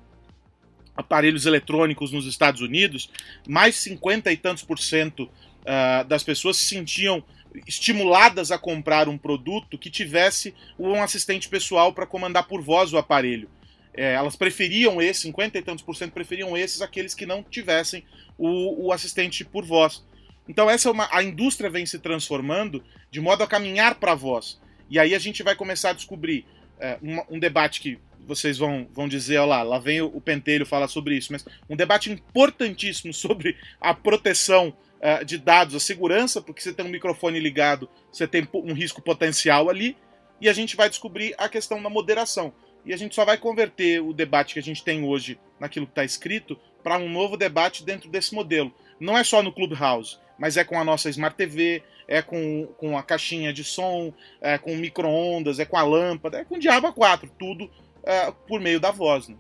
aparelhos 0.98 1.46
eletrônicos 1.46 2.12
nos 2.12 2.26
Estados 2.26 2.62
Unidos, 2.62 3.12
mais 3.48 3.76
50 3.76 4.32
e 4.32 4.38
tantos 4.38 4.64
por 4.64 4.80
cento 4.80 5.24
uh, 5.24 6.04
das 6.08 6.24
pessoas 6.24 6.58
se 6.58 6.66
sentiam 6.66 7.24
estimuladas 7.68 8.52
a 8.52 8.58
comprar 8.58 9.08
um 9.08 9.18
produto 9.18 9.78
que 9.78 9.90
tivesse 9.90 10.56
um 10.80 11.04
assistente 11.04 11.48
pessoal 11.48 11.94
para 11.94 12.08
comandar 12.08 12.48
por 12.48 12.62
voz 12.62 12.92
o 12.94 12.98
aparelho. 12.98 13.48
É, 13.96 14.14
elas 14.14 14.36
preferiam 14.36 15.02
esse, 15.02 15.22
50 15.22 15.58
e 15.58 15.62
tantos 15.62 15.84
por 15.84 15.96
cento 15.96 16.14
preferiam 16.14 16.58
esses, 16.58 16.82
aqueles 16.82 17.14
que 17.14 17.26
não 17.26 17.44
tivessem 17.44 18.04
o, 18.38 18.88
o 18.88 18.92
assistente 18.92 19.46
por 19.46 19.64
voz. 19.64 20.04
Então 20.48 20.70
essa 20.70 20.90
é 20.90 20.92
uma, 20.92 21.08
a 21.12 21.24
indústria 21.24 21.70
vem 21.70 21.86
se 21.86 22.00
transformando 22.00 22.84
de 23.12 23.22
modo 23.22 23.44
a 23.44 23.48
caminhar 23.48 23.96
para 23.96 24.14
a 24.14 24.16
voz. 24.16 24.60
E 24.90 25.00
aí 25.00 25.16
a 25.16 25.20
gente 25.20 25.44
vai 25.44 25.56
começar 25.56 25.92
a 25.92 25.94
descobrir 25.94 26.46
é, 26.80 26.98
um, 27.02 27.36
um, 27.36 27.40
debate 27.40 27.80
que 27.80 28.00
vocês 28.26 28.58
vão, 28.58 28.88
vão 28.92 29.08
dizer, 29.08 29.38
olha 29.38 29.48
lá, 29.48 29.64
lá 29.64 29.80
vem 29.80 30.02
o, 30.02 30.08
o 30.08 30.22
Pentelho 30.22 30.66
falar 30.66 30.88
sobre 30.88 31.16
isso, 31.16 31.32
mas 31.32 31.46
um 31.70 31.76
debate 31.76 32.12
importantíssimo 32.12 33.14
sobre 33.14 33.58
a 33.80 33.94
proteção 33.94 34.76
uh, 35.00 35.24
de 35.24 35.38
dados, 35.38 35.76
a 35.76 35.80
segurança, 35.80 36.42
porque 36.42 36.62
você 36.62 36.74
tem 36.74 36.86
um 36.86 36.90
microfone 36.90 37.40
ligado, 37.40 37.90
você 38.12 38.28
tem 38.28 38.48
um 38.54 38.74
risco 38.74 39.02
potencial 39.02 39.70
ali, 39.70 39.96
e 40.42 40.50
a 40.50 40.54
gente 40.54 40.76
vai 40.76 40.90
descobrir 40.90 41.34
a 41.38 41.48
questão 41.48 41.82
da 41.82 41.90
moderação. 41.90 42.54
E 42.86 42.94
a 42.94 42.98
gente 42.98 43.16
só 43.16 43.24
vai 43.24 43.38
converter 43.38 44.02
o 44.02 44.14
debate 44.14 44.54
que 44.54 44.60
a 44.60 44.64
gente 44.64 44.84
tem 44.84 45.04
hoje 45.04 45.40
naquilo 45.60 45.86
que 45.86 45.92
está 45.92 46.04
escrito 46.04 46.58
para 46.84 46.98
um 46.98 47.10
novo 47.10 47.38
debate 47.38 47.84
dentro 47.84 48.10
desse 48.10 48.36
modelo. 48.36 48.74
Não 49.00 49.18
é 49.18 49.24
só 49.24 49.42
no 49.42 49.54
Clubhouse, 49.54 50.18
mas 50.38 50.58
é 50.58 50.64
com 50.64 50.80
a 50.80 50.84
nossa 50.84 51.10
Smart 51.10 51.36
TV, 51.36 51.82
é 52.08 52.22
com, 52.22 52.68
com 52.78 52.98
a 52.98 53.04
caixinha 53.04 53.54
de 53.54 53.64
som, 53.64 54.14
é 54.42 54.58
com 54.58 54.76
micro-ondas, 54.76 55.60
é 55.60 55.66
com 55.66 55.78
a 55.78 55.84
lâmpada, 55.84 56.40
é 56.40 56.44
com 56.44 56.56
o 56.56 56.60
Diabo 56.60 56.92
4, 56.92 57.32
tudo 57.40 57.70
é, 58.04 58.32
por 58.48 58.60
meio 58.60 58.80
da 58.80 58.92
voz. 58.92 59.30
Né? 59.30 59.36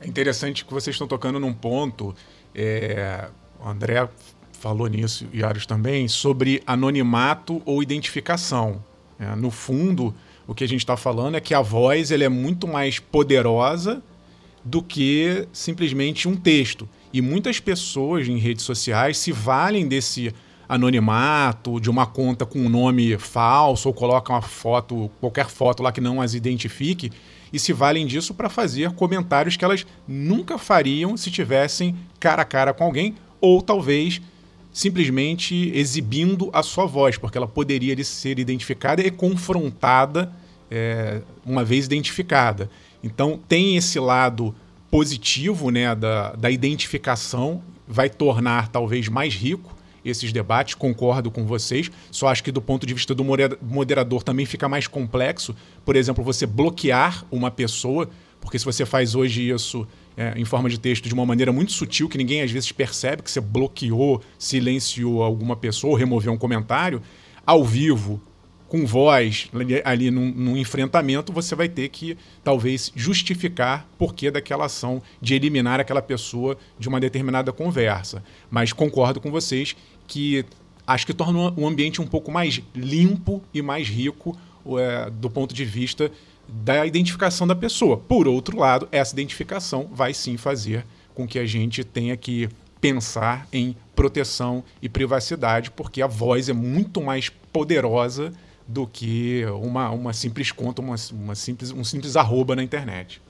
É 0.00 0.06
interessante 0.06 0.64
que 0.64 0.72
vocês 0.72 0.94
estão 0.94 1.06
tocando 1.06 1.38
num 1.38 1.52
ponto, 1.52 2.14
é, 2.54 3.28
o 3.60 3.68
André 3.68 4.08
falou 4.52 4.86
nisso 4.86 5.28
e 5.32 5.44
Aros 5.44 5.66
também, 5.66 6.08
sobre 6.08 6.62
anonimato 6.66 7.60
ou 7.66 7.82
identificação. 7.82 8.82
É, 9.18 9.36
no 9.36 9.50
fundo, 9.50 10.14
o 10.46 10.54
que 10.54 10.64
a 10.64 10.68
gente 10.68 10.80
está 10.80 10.96
falando 10.96 11.36
é 11.36 11.40
que 11.40 11.54
a 11.54 11.60
voz 11.60 12.10
ele 12.10 12.24
é 12.24 12.28
muito 12.28 12.66
mais 12.66 12.98
poderosa 12.98 14.02
do 14.64 14.82
que 14.82 15.46
simplesmente 15.52 16.28
um 16.28 16.36
texto. 16.36 16.88
E 17.12 17.20
muitas 17.20 17.60
pessoas 17.60 18.28
em 18.28 18.38
redes 18.38 18.64
sociais 18.64 19.18
se 19.18 19.30
valem 19.30 19.86
desse 19.86 20.34
anonimato, 20.68 21.78
de 21.80 21.90
uma 21.90 22.06
conta 22.06 22.46
com 22.46 22.58
um 22.58 22.68
nome 22.68 23.16
falso, 23.18 23.88
ou 23.88 23.94
colocam 23.94 24.34
uma 24.34 24.42
foto, 24.42 25.10
qualquer 25.20 25.46
foto 25.46 25.82
lá 25.82 25.92
que 25.92 26.00
não 26.00 26.20
as 26.20 26.34
identifique, 26.34 27.12
e 27.52 27.58
se 27.58 27.72
valem 27.72 28.06
disso 28.06 28.34
para 28.34 28.48
fazer 28.48 28.90
comentários 28.92 29.56
que 29.56 29.64
elas 29.64 29.86
nunca 30.08 30.58
fariam 30.58 31.16
se 31.16 31.30
tivessem 31.30 31.94
cara 32.18 32.42
a 32.42 32.44
cara 32.44 32.72
com 32.72 32.84
alguém, 32.84 33.14
ou 33.40 33.60
talvez 33.62 34.20
simplesmente 34.74 35.70
exibindo 35.72 36.50
a 36.52 36.60
sua 36.60 36.84
voz, 36.84 37.16
porque 37.16 37.38
ela 37.38 37.46
poderia 37.46 38.02
ser 38.02 38.40
identificada 38.40 39.00
e 39.00 39.08
confrontada 39.08 40.32
é, 40.68 41.22
uma 41.46 41.64
vez 41.64 41.86
identificada. 41.86 42.68
Então 43.00 43.40
tem 43.48 43.76
esse 43.76 44.00
lado 44.00 44.52
positivo 44.90 45.70
né, 45.70 45.94
da, 45.94 46.32
da 46.32 46.50
identificação, 46.50 47.62
vai 47.86 48.10
tornar 48.10 48.66
talvez 48.66 49.08
mais 49.08 49.32
rico 49.32 49.72
esses 50.04 50.32
debates, 50.32 50.74
concordo 50.74 51.30
com 51.30 51.46
vocês. 51.46 51.88
Só 52.10 52.26
acho 52.26 52.42
que 52.42 52.50
do 52.50 52.60
ponto 52.60 52.84
de 52.84 52.92
vista 52.92 53.14
do 53.14 53.24
moderador 53.24 54.24
também 54.24 54.44
fica 54.44 54.68
mais 54.68 54.88
complexo. 54.88 55.54
Por 55.84 55.94
exemplo, 55.94 56.22
você 56.22 56.46
bloquear 56.46 57.24
uma 57.30 57.50
pessoa 57.50 58.10
porque 58.44 58.58
se 58.58 58.64
você 58.66 58.84
faz 58.84 59.14
hoje 59.14 59.48
isso 59.48 59.88
é, 60.16 60.34
em 60.36 60.44
forma 60.44 60.68
de 60.68 60.78
texto 60.78 61.08
de 61.08 61.14
uma 61.14 61.26
maneira 61.26 61.52
muito 61.52 61.72
sutil, 61.72 62.08
que 62.08 62.18
ninguém 62.18 62.42
às 62.42 62.50
vezes 62.50 62.70
percebe 62.72 63.22
que 63.22 63.30
você 63.30 63.40
bloqueou, 63.40 64.22
silenciou 64.38 65.22
alguma 65.22 65.56
pessoa 65.56 65.92
ou 65.92 65.96
removeu 65.96 66.32
um 66.32 66.38
comentário, 66.38 67.02
ao 67.46 67.64
vivo, 67.64 68.20
com 68.68 68.86
voz, 68.86 69.48
ali 69.84 70.10
num, 70.10 70.32
num, 70.32 70.56
enfrentamento, 70.56 71.32
você 71.32 71.54
vai 71.54 71.68
ter 71.68 71.88
que 71.90 72.16
talvez 72.42 72.90
justificar 72.96 73.88
porquê 73.96 74.30
daquela 74.30 74.64
ação 74.64 75.00
de 75.20 75.34
eliminar 75.34 75.78
aquela 75.78 76.02
pessoa 76.02 76.56
de 76.78 76.88
uma 76.88 76.98
determinada 76.98 77.52
conversa. 77.52 78.24
Mas 78.50 78.72
concordo 78.72 79.20
com 79.20 79.30
vocês 79.30 79.76
que 80.08 80.44
acho 80.86 81.06
que 81.06 81.14
torna 81.14 81.52
o 81.56 81.66
ambiente 81.68 82.00
um 82.00 82.06
pouco 82.06 82.32
mais 82.32 82.60
limpo 82.74 83.42
e 83.52 83.62
mais 83.62 83.88
rico 83.88 84.36
é, 84.78 85.10
do 85.10 85.30
ponto 85.30 85.54
de 85.54 85.64
vista 85.64 86.10
da 86.48 86.86
identificação 86.86 87.46
da 87.46 87.54
pessoa. 87.54 87.96
Por 87.96 88.28
outro 88.28 88.58
lado, 88.58 88.88
essa 88.92 89.14
identificação 89.14 89.88
vai 89.92 90.12
sim 90.14 90.36
fazer 90.36 90.84
com 91.14 91.26
que 91.26 91.38
a 91.38 91.46
gente 91.46 91.84
tenha 91.84 92.16
que 92.16 92.48
pensar 92.80 93.46
em 93.52 93.76
proteção 93.96 94.62
e 94.82 94.88
privacidade, 94.88 95.70
porque 95.70 96.02
a 96.02 96.06
voz 96.06 96.48
é 96.48 96.52
muito 96.52 97.00
mais 97.00 97.28
poderosa 97.28 98.32
do 98.66 98.86
que 98.86 99.44
uma, 99.60 99.90
uma 99.90 100.12
simples 100.12 100.50
conta, 100.50 100.82
uma, 100.82 100.96
uma 101.12 101.34
simples, 101.34 101.70
um 101.70 101.84
simples 101.84 102.16
arroba 102.16 102.56
na 102.56 102.62
internet. 102.62 103.20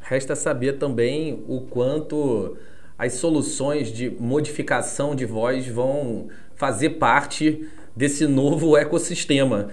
Resta 0.00 0.34
saber 0.34 0.78
também 0.78 1.44
o 1.46 1.60
quanto 1.60 2.56
as 2.98 3.14
soluções 3.14 3.92
de 3.92 4.10
modificação 4.10 5.14
de 5.14 5.24
voz 5.24 5.66
vão 5.68 6.28
fazer 6.56 6.90
parte 6.90 7.68
desse 7.94 8.26
novo 8.26 8.76
ecossistema. 8.76 9.70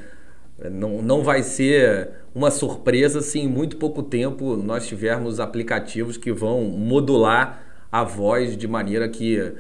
Não, 0.58 1.02
não 1.02 1.22
vai 1.22 1.44
ser 1.44 2.12
uma 2.34 2.50
surpresa 2.50 3.22
se 3.22 3.40
em 3.40 3.48
muito 3.48 3.76
pouco 3.78 4.02
tempo 4.02 4.56
nós 4.56 4.88
tivermos 4.88 5.40
aplicativos 5.40 6.16
que 6.18 6.32
vão 6.32 6.64
modular 6.64 7.62
a 7.92 8.04
voz 8.04 8.58
de 8.58 8.68
maneira 8.68 9.08
que 9.10 9.40
uh, 9.40 9.54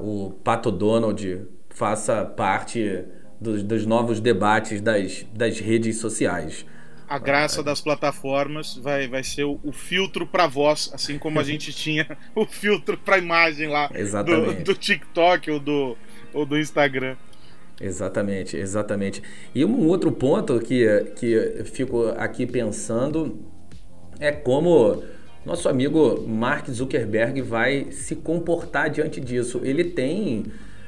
o 0.00 0.30
Pato 0.44 0.70
Donald 0.70 1.46
faça 1.70 2.24
parte 2.24 3.04
dos, 3.40 3.62
dos, 3.62 3.86
novos 3.86 4.20
debates 4.20 4.80
das, 4.80 5.26
das 5.34 5.58
redes 5.58 5.96
sociais. 5.98 6.64
A 7.08 7.18
graça 7.18 7.62
das 7.62 7.80
plataformas 7.80 8.76
vai, 8.76 9.08
vai 9.08 9.22
ser 9.22 9.44
o, 9.44 9.60
o 9.62 9.72
filtro 9.72 10.26
para 10.26 10.46
voz, 10.46 10.90
assim 10.94 11.18
como 11.18 11.40
a 11.40 11.42
gente 11.42 11.72
tinha 11.74 12.16
o 12.34 12.46
filtro 12.46 12.96
para 12.96 13.18
imagem 13.18 13.68
lá 13.68 13.90
do, 14.24 14.62
do 14.62 14.74
TikTok 14.74 15.50
ou 15.50 15.60
do, 15.60 15.96
ou 16.32 16.46
do 16.46 16.58
Instagram. 16.58 17.16
Exatamente, 17.82 18.56
exatamente. 18.56 19.22
E 19.52 19.64
um 19.64 19.88
outro 19.88 20.12
ponto 20.12 20.60
que, 20.60 20.86
que 21.16 21.64
fico 21.64 22.06
aqui 22.16 22.46
pensando 22.46 23.40
é 24.20 24.30
como 24.30 25.02
nosso 25.44 25.68
amigo 25.68 26.24
Mark 26.28 26.70
Zuckerberg 26.70 27.42
vai 27.42 27.88
se 27.90 28.14
comportar 28.14 28.88
diante 28.88 29.20
disso. 29.20 29.60
Ele 29.64 29.82
tem 29.82 30.44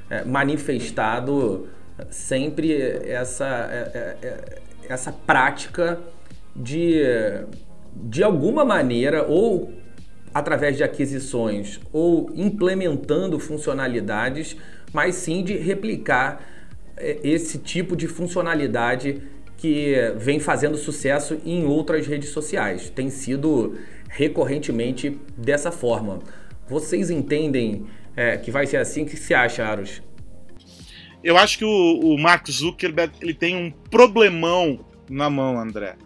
é, 0.08 0.24
manifestado 0.24 1.68
sempre 2.10 2.80
essa, 3.08 3.46
é, 3.72 4.16
é, 4.22 4.58
essa 4.88 5.10
prática 5.10 5.98
de, 6.54 7.02
de 7.92 8.22
alguma 8.22 8.64
maneira, 8.64 9.24
ou 9.24 9.72
através 10.32 10.76
de 10.76 10.84
aquisições, 10.84 11.80
ou 11.92 12.30
implementando 12.36 13.38
funcionalidades, 13.40 14.56
mas 14.92 15.16
sim 15.16 15.42
de 15.42 15.56
replicar 15.56 16.53
esse 16.96 17.58
tipo 17.58 17.96
de 17.96 18.06
funcionalidade 18.06 19.22
que 19.56 19.94
vem 20.16 20.38
fazendo 20.38 20.76
sucesso 20.76 21.38
em 21.44 21.64
outras 21.64 22.06
redes 22.06 22.30
sociais. 22.30 22.90
Tem 22.90 23.10
sido 23.10 23.78
recorrentemente 24.08 25.18
dessa 25.36 25.72
forma. 25.72 26.20
Vocês 26.68 27.10
entendem 27.10 27.86
é, 28.16 28.36
que 28.36 28.50
vai 28.50 28.66
ser 28.66 28.76
assim? 28.76 29.02
O 29.02 29.06
que 29.06 29.16
você 29.16 29.34
acha, 29.34 29.64
Aros? 29.64 30.02
Eu 31.22 31.36
acho 31.36 31.58
que 31.58 31.64
o, 31.64 32.00
o 32.00 32.18
Mark 32.20 32.48
Zuckerberg 32.50 33.14
ele 33.20 33.34
tem 33.34 33.56
um 33.56 33.70
problemão 33.70 34.84
na 35.08 35.30
mão, 35.30 35.58
André. 35.58 35.96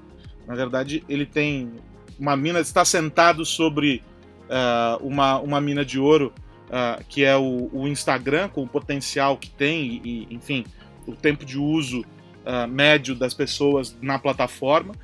Na 0.46 0.54
verdade, 0.54 1.04
ele 1.08 1.26
tem 1.26 1.72
uma 2.18 2.36
mina, 2.36 2.60
está 2.60 2.84
sentado 2.84 3.44
sobre 3.44 4.02
uh, 4.48 5.04
uma, 5.04 5.38
uma 5.40 5.60
mina 5.60 5.84
de 5.84 5.98
ouro, 5.98 6.32
uh, 6.68 7.04
que 7.08 7.24
é 7.24 7.36
o, 7.36 7.68
o, 7.72 7.86
Instagram, 7.86 8.48
com 8.48 8.62
o 8.62 8.68
potencial 8.68 9.36
que 9.36 9.50
tem, 9.50 10.00
e, 10.04 10.26
enfim, 10.30 10.64
o 11.08 11.16
tempo 11.16 11.44
de 11.44 11.58
uso 11.58 12.02
uh, 12.44 12.68
médio 12.68 13.14
das 13.14 13.34
pessoas 13.34 13.96
na 14.00 14.18
plataforma, 14.18 14.94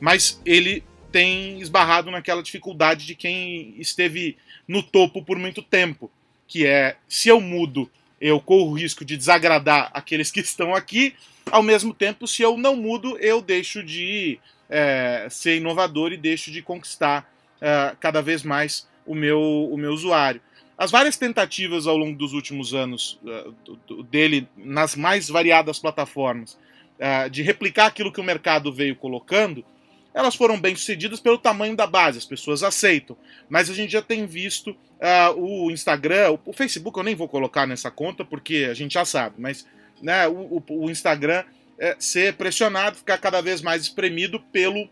mas 0.00 0.40
ele 0.44 0.84
tem 1.10 1.60
esbarrado 1.60 2.10
naquela 2.10 2.42
dificuldade 2.42 3.06
de 3.06 3.14
quem 3.14 3.74
esteve 3.78 4.36
no 4.66 4.82
topo 4.82 5.22
por 5.22 5.38
muito 5.38 5.62
tempo, 5.62 6.10
que 6.48 6.66
é 6.66 6.96
se 7.08 7.28
eu 7.28 7.40
mudo, 7.40 7.90
eu 8.20 8.40
corro 8.40 8.70
o 8.70 8.74
risco 8.74 9.04
de 9.04 9.16
desagradar 9.16 9.90
aqueles 9.92 10.30
que 10.30 10.40
estão 10.40 10.74
aqui, 10.74 11.14
ao 11.50 11.62
mesmo 11.62 11.92
tempo, 11.92 12.26
se 12.26 12.42
eu 12.42 12.56
não 12.56 12.76
mudo, 12.76 13.18
eu 13.18 13.40
deixo 13.40 13.82
de 13.82 14.38
é, 14.70 15.26
ser 15.30 15.56
inovador 15.56 16.12
e 16.12 16.16
deixo 16.16 16.50
de 16.50 16.62
conquistar 16.62 17.30
é, 17.60 17.94
cada 18.00 18.22
vez 18.22 18.42
mais 18.42 18.88
o 19.04 19.14
meu, 19.14 19.40
o 19.40 19.76
meu 19.76 19.92
usuário. 19.92 20.40
As 20.76 20.90
várias 20.90 21.16
tentativas 21.16 21.86
ao 21.86 21.96
longo 21.96 22.16
dos 22.16 22.32
últimos 22.32 22.74
anos 22.74 23.20
uh, 23.22 24.02
dele 24.04 24.48
nas 24.56 24.96
mais 24.96 25.28
variadas 25.28 25.78
plataformas 25.78 26.54
uh, 26.98 27.28
de 27.30 27.42
replicar 27.42 27.86
aquilo 27.86 28.12
que 28.12 28.20
o 28.20 28.24
mercado 28.24 28.72
veio 28.72 28.96
colocando, 28.96 29.64
elas 30.14 30.34
foram 30.34 30.60
bem 30.60 30.74
sucedidas 30.76 31.20
pelo 31.20 31.38
tamanho 31.38 31.74
da 31.74 31.86
base, 31.86 32.18
as 32.18 32.24
pessoas 32.24 32.62
aceitam. 32.62 33.16
Mas 33.48 33.70
a 33.70 33.74
gente 33.74 33.92
já 33.92 34.02
tem 34.02 34.26
visto 34.26 34.70
uh, 34.70 35.34
o 35.36 35.70
Instagram, 35.70 36.36
o, 36.44 36.52
Facebook 36.52 36.98
eu 36.98 37.04
nem 37.04 37.14
vou 37.14 37.28
colocar 37.28 37.66
nessa 37.66 37.90
conta 37.90 38.24
porque 38.24 38.68
a 38.70 38.74
gente 38.74 38.94
já 38.94 39.04
sabe, 39.04 39.36
mas 39.38 39.66
né, 40.00 40.28
o, 40.28 40.62
o, 40.68 40.90
Instagram 40.90 41.44
é, 41.78 41.96
ser 41.98 42.34
pressionado, 42.34 42.96
ficar 42.96 43.18
cada 43.18 43.40
vez 43.40 43.62
mais 43.62 43.82
espremido 43.82 44.40
pelo, 44.52 44.88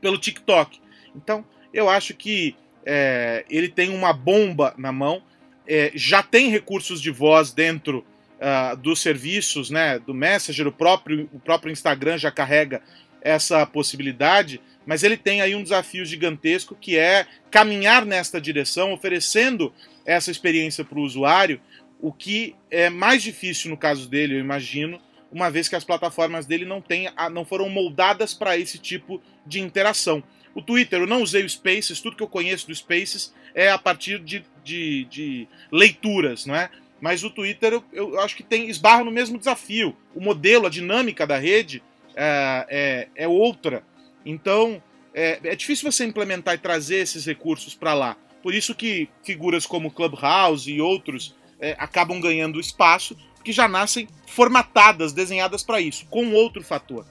pelo 0.00 0.18
TikTok. 0.18 0.80
Então 1.16 1.44
eu 1.72 1.88
acho 1.88 2.14
que 2.14 2.54
é, 2.90 3.44
ele 3.50 3.68
tem 3.68 3.90
uma 3.90 4.14
bomba 4.14 4.72
na 4.78 4.90
mão, 4.90 5.22
é, 5.66 5.92
já 5.94 6.22
tem 6.22 6.48
recursos 6.48 7.02
de 7.02 7.10
voz 7.10 7.52
dentro 7.52 8.02
uh, 8.38 8.74
dos 8.78 9.02
serviços, 9.02 9.68
né, 9.68 9.98
do 9.98 10.14
Messenger, 10.14 10.66
o 10.66 10.72
próprio, 10.72 11.28
o 11.30 11.38
próprio 11.38 11.70
Instagram 11.70 12.16
já 12.16 12.30
carrega 12.30 12.80
essa 13.20 13.66
possibilidade, 13.66 14.58
mas 14.86 15.02
ele 15.02 15.18
tem 15.18 15.42
aí 15.42 15.54
um 15.54 15.62
desafio 15.62 16.02
gigantesco 16.06 16.74
que 16.74 16.96
é 16.96 17.26
caminhar 17.50 18.06
nesta 18.06 18.40
direção, 18.40 18.94
oferecendo 18.94 19.70
essa 20.06 20.30
experiência 20.30 20.82
para 20.82 20.98
o 20.98 21.02
usuário, 21.02 21.60
o 22.00 22.10
que 22.10 22.56
é 22.70 22.88
mais 22.88 23.22
difícil 23.22 23.68
no 23.68 23.76
caso 23.76 24.08
dele, 24.08 24.36
eu 24.36 24.40
imagino, 24.40 24.98
uma 25.30 25.50
vez 25.50 25.68
que 25.68 25.76
as 25.76 25.84
plataformas 25.84 26.46
dele 26.46 26.64
não, 26.64 26.80
tem, 26.80 27.06
não 27.30 27.44
foram 27.44 27.68
moldadas 27.68 28.32
para 28.32 28.56
esse 28.56 28.78
tipo 28.78 29.20
de 29.44 29.60
interação. 29.60 30.22
O 30.54 30.62
Twitter, 30.62 31.00
eu 31.00 31.06
não 31.06 31.22
usei 31.22 31.44
o 31.44 31.48
Spaces, 31.48 32.00
tudo 32.00 32.16
que 32.16 32.22
eu 32.22 32.28
conheço 32.28 32.66
do 32.66 32.74
Spaces 32.74 33.32
é 33.54 33.70
a 33.70 33.78
partir 33.78 34.18
de, 34.18 34.44
de, 34.64 35.04
de 35.04 35.48
leituras, 35.70 36.46
não 36.46 36.54
é? 36.54 36.70
Mas 37.00 37.22
o 37.22 37.30
Twitter 37.30 37.74
eu, 37.74 37.84
eu, 37.92 38.20
acho 38.20 38.36
que 38.36 38.42
tem 38.42 38.68
esbarra 38.68 39.04
no 39.04 39.10
mesmo 39.10 39.38
desafio. 39.38 39.96
O 40.14 40.20
modelo, 40.20 40.66
a 40.66 40.70
dinâmica 40.70 41.26
da 41.26 41.38
rede 41.38 41.82
é, 42.16 42.66
é, 42.68 43.24
é 43.24 43.28
outra. 43.28 43.84
Então 44.26 44.82
é, 45.14 45.38
é, 45.42 45.56
difícil 45.56 45.90
você 45.90 46.04
implementar 46.04 46.54
e 46.54 46.58
trazer 46.58 46.96
esses 46.96 47.24
recursos 47.24 47.74
para 47.74 47.94
lá. 47.94 48.16
Por 48.42 48.54
isso 48.54 48.74
que 48.74 49.08
figuras 49.24 49.66
como 49.66 49.90
Clubhouse 49.90 50.70
e 50.70 50.80
outros 50.80 51.34
é, 51.60 51.76
acabam 51.78 52.20
ganhando 52.20 52.60
espaço, 52.60 53.16
que 53.44 53.52
já 53.52 53.66
nascem 53.66 54.08
formatadas, 54.26 55.12
desenhadas 55.12 55.62
para 55.62 55.80
isso. 55.80 56.06
Com 56.06 56.32
outro 56.32 56.62
fator, 56.62 57.04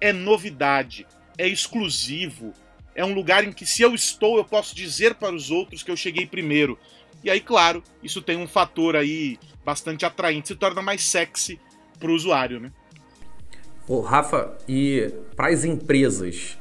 é 0.00 0.12
novidade, 0.12 1.06
é 1.38 1.46
exclusivo, 1.46 2.52
é 2.94 3.04
um 3.04 3.14
lugar 3.14 3.44
em 3.44 3.52
que, 3.52 3.66
se 3.66 3.82
eu 3.82 3.94
estou, 3.94 4.36
eu 4.36 4.44
posso 4.44 4.74
dizer 4.74 5.14
para 5.14 5.34
os 5.34 5.50
outros 5.50 5.82
que 5.82 5.90
eu 5.90 5.96
cheguei 5.96 6.26
primeiro. 6.26 6.78
E 7.24 7.30
aí, 7.30 7.40
claro, 7.40 7.82
isso 8.02 8.20
tem 8.20 8.36
um 8.36 8.46
fator 8.46 8.96
aí 8.96 9.38
bastante 9.64 10.04
atraente, 10.04 10.48
se 10.48 10.56
torna 10.56 10.82
mais 10.82 11.04
sexy 11.04 11.58
para 11.98 12.10
o 12.10 12.14
usuário, 12.14 12.58
né? 12.58 12.72
Ô, 13.88 14.00
Rafa, 14.00 14.56
e 14.68 15.12
para 15.36 15.48
as 15.48 15.64
empresas, 15.64 16.58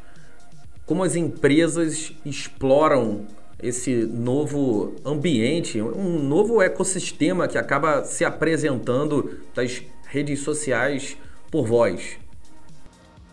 como 0.86 1.04
as 1.04 1.16
empresas 1.16 2.14
exploram 2.26 3.28
esse 3.62 4.06
novo 4.06 4.96
ambiente, 5.06 5.82
um 5.82 6.20
novo 6.20 6.62
ecossistema 6.62 7.48
que 7.48 7.58
acaba 7.58 8.04
se 8.04 8.26
apresentando 8.26 9.40
das 9.54 9.84
redes 10.08 10.40
sociais 10.40 11.16
por 11.50 11.68
voz? 11.68 12.21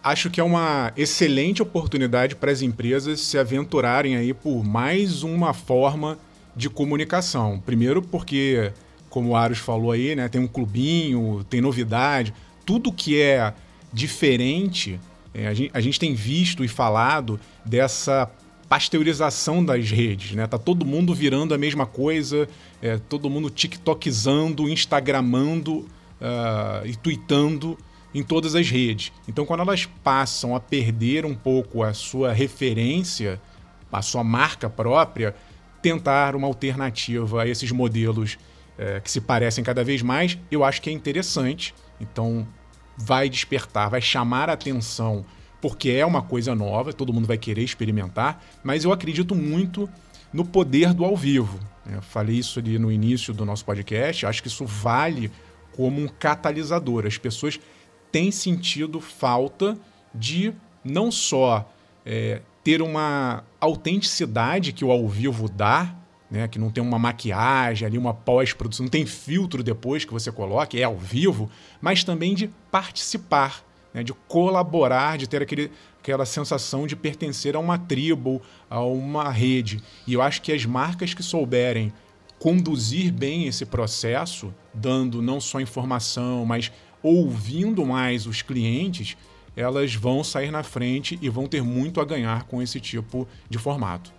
Acho 0.03 0.31
que 0.31 0.41
é 0.41 0.45
uma 0.45 0.93
excelente 0.97 1.63
oportunidade 1.63 2.35
para 2.35 2.51
as 2.51 2.63
empresas 2.63 3.21
se 3.21 3.39
aventurarem 3.39 4.17
aí 4.17 4.33
por 4.33 4.65
mais 4.65 5.23
uma 5.23 5.53
forma 5.53 6.19
de 6.55 6.69
comunicação. 6.69 7.61
Primeiro 7.65 8.03
porque, 8.03 8.73
como 9.09 9.31
o 9.31 9.37
Aros 9.37 9.59
falou 9.59 9.93
aí, 9.93 10.15
né, 10.17 10.29
tem 10.29 10.41
um 10.41 10.49
clubinho, 10.49 11.45
tem 11.49 11.61
novidade, 11.61 12.35
tudo 12.65 12.93
que 12.93 13.21
é 13.21 13.53
diferente, 13.93 15.01
é, 15.33 15.47
a, 15.47 15.55
gente, 15.55 15.71
a 15.75 15.81
gente 15.81 15.99
tem 15.99 16.15
visto 16.15 16.65
e 16.65 16.69
falado 16.69 17.39
dessa 17.65 18.31
pasteurização 18.69 19.65
das 19.65 19.91
redes, 19.91 20.33
né? 20.33 20.47
Tá 20.47 20.59
todo 20.59 20.85
mundo 20.85 21.15
virando 21.15 21.55
a 21.55 21.59
mesma 21.59 21.87
coisa, 21.87 22.47
é, 22.83 22.99
todo 22.99 23.31
mundo 23.31 23.49
tiktokizando, 23.49 24.69
instagramando 24.69 25.79
uh, 26.21 26.85
e 26.85 26.95
tweetando 26.97 27.79
em 28.15 28.23
todas 28.23 28.55
as 28.55 28.69
redes. 28.69 29.13
Então, 29.27 29.45
quando 29.45 29.61
elas 29.61 29.87
passam 30.03 30.55
a 30.55 30.61
perder 30.61 31.25
um 31.25 31.35
pouco 31.35 31.83
a 31.83 31.93
sua 31.93 32.33
referência, 32.33 33.41
a 33.93 34.03
sua 34.03 34.25
marca 34.25 34.69
própria, 34.69 35.35
tentar 35.83 36.35
uma 36.35 36.47
alternativa 36.47 37.43
a 37.43 37.49
esses 37.49 37.71
modelos 37.71 38.39
é, 38.79 39.01
que 39.01 39.11
se 39.11 39.21
parecem 39.21 39.63
cada 39.63 39.85
vez 39.85 40.03
mais, 40.03 40.39
eu 40.51 40.65
acho 40.65 40.81
que 40.81 40.91
é 40.91 40.93
interessante. 40.93 41.75
Então, 42.01 42.47
vai 42.97 43.29
despertar, 43.29 43.89
vai 43.89 44.01
chamar 44.01 44.51
a 44.51 44.55
atenção, 44.55 45.25
porque 45.61 45.91
é 45.91 46.05
uma 46.05 46.23
coisa 46.23 46.55
nova, 46.55 46.93
todo 46.93 47.13
mundo 47.13 47.27
vai 47.27 47.39
querer 47.39 47.63
experimentar, 47.63 48.43
mas 48.63 48.85
eu 48.85 48.93
acredito 48.93 49.35
muito 49.35 49.89
no 50.33 50.45
poder 50.45 50.93
do 50.93 51.05
ao 51.05 51.17
vivo. 51.17 51.59
Eu 51.91 52.03
falei 52.03 52.37
isso 52.37 52.59
ali 52.59 52.79
no 52.79 52.93
início 52.93 53.33
do 53.33 53.45
nosso 53.45 53.65
podcast, 53.65 54.27
acho 54.27 54.43
que 54.43 54.49
isso 54.49 54.67
vale 54.67 55.31
como 55.73 56.01
um 56.01 56.09
catalisador. 56.09 57.07
As 57.07 57.17
pessoas 57.17 57.59
têm 58.11 58.31
sentido 58.31 59.01
falta 59.01 59.77
de 60.15 60.53
não 60.85 61.11
só 61.11 61.71
é, 62.05 62.41
ter 62.65 62.83
uma 62.83 63.45
autenticidade 63.61 64.73
que 64.73 64.85
o 64.85 64.91
ao 64.91 65.07
vivo 65.09 65.49
dá, 65.49 65.95
né, 66.31 66.47
que 66.47 66.59
não 66.59 66.71
tem 66.71 66.83
uma 66.83 66.99
maquiagem 66.99 67.87
ali, 67.87 67.97
uma 67.97 68.13
pós-produção, 68.13 68.85
não 68.85 68.91
tem 68.91 69.07
filtro 69.07 69.63
depois 69.63 70.05
que 70.05 70.13
você 70.13 70.31
coloque, 70.31 70.81
é 70.81 70.85
ao 70.85 70.97
vivo, 70.97 71.51
mas 71.81 72.05
também 72.05 72.35
de 72.35 72.51
participar, 72.71 73.65
né, 73.95 74.03
de 74.03 74.13
colaborar, 74.13 75.17
de 75.17 75.27
ter 75.27 75.43
aquele, 75.43 75.71
aquela 75.99 76.27
sensação 76.27 76.87
de 76.87 76.95
pertencer 76.95 77.57
a 77.57 77.59
uma 77.59 77.79
tribo, 77.79 78.43
a 78.69 78.81
uma 78.81 79.31
rede. 79.31 79.83
E 80.07 80.13
eu 80.13 80.21
acho 80.21 80.43
que 80.43 80.53
as 80.53 80.65
marcas 80.67 81.15
que 81.15 81.23
souberem 81.23 81.93
conduzir 82.39 83.13
bem 83.13 83.47
esse 83.47 83.67
processo, 83.67 84.55
dando 84.73 85.21
não 85.21 85.41
só 85.41 85.61
informação, 85.61 86.45
mas 86.45 86.71
ouvindo 87.03 87.85
mais 87.85 88.27
os 88.27 88.43
clientes, 88.43 89.17
elas 89.57 89.95
vão 89.95 90.23
sair 90.23 90.51
na 90.51 90.63
frente 90.63 91.19
e 91.21 91.29
vão 91.29 91.47
ter 91.47 91.63
muito 91.63 92.01
a 92.01 92.05
ganhar 92.05 92.45
com 92.45 92.63
esse 92.63 92.81
tipo 92.81 93.27
de 93.49 93.59
formato. 93.59 94.13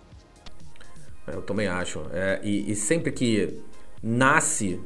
Eu 1.26 1.42
também 1.42 1.66
acho. 1.66 2.02
É, 2.12 2.40
e, 2.42 2.70
e 2.70 2.74
sempre 2.74 3.12
que 3.12 3.58
nasce 4.02 4.80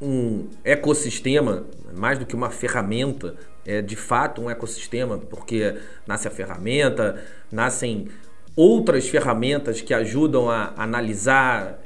um 0.00 0.48
ecossistema, 0.64 1.66
mais 1.96 2.18
do 2.18 2.26
que 2.26 2.34
uma 2.34 2.50
ferramenta, 2.50 3.36
é 3.66 3.82
de 3.82 3.96
fato 3.96 4.40
um 4.40 4.48
ecossistema, 4.48 5.18
porque 5.18 5.76
nasce 6.06 6.26
a 6.26 6.30
ferramenta, 6.30 7.22
nascem 7.50 8.08
outras 8.56 9.08
ferramentas 9.08 9.80
que 9.80 9.92
ajudam 9.92 10.48
a 10.50 10.72
analisar 10.76 11.78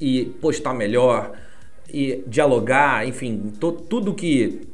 e 0.00 0.24
postar 0.40 0.74
melhor 0.74 1.32
e 1.92 2.22
dialogar, 2.26 3.06
enfim, 3.06 3.52
to, 3.58 3.72
tudo 3.72 4.14
que 4.14 4.68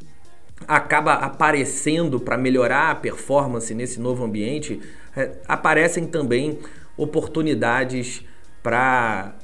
acaba 0.67 1.15
aparecendo 1.15 2.19
para 2.19 2.37
melhorar 2.37 2.91
a 2.91 2.95
performance 2.95 3.75
nesse 3.75 4.01
novo 4.01 4.25
ambiente, 4.25 4.81
é, 5.17 5.33
aparecem 5.47 6.07
também 6.07 6.59
oportunidades 6.97 8.23
para 8.63 9.35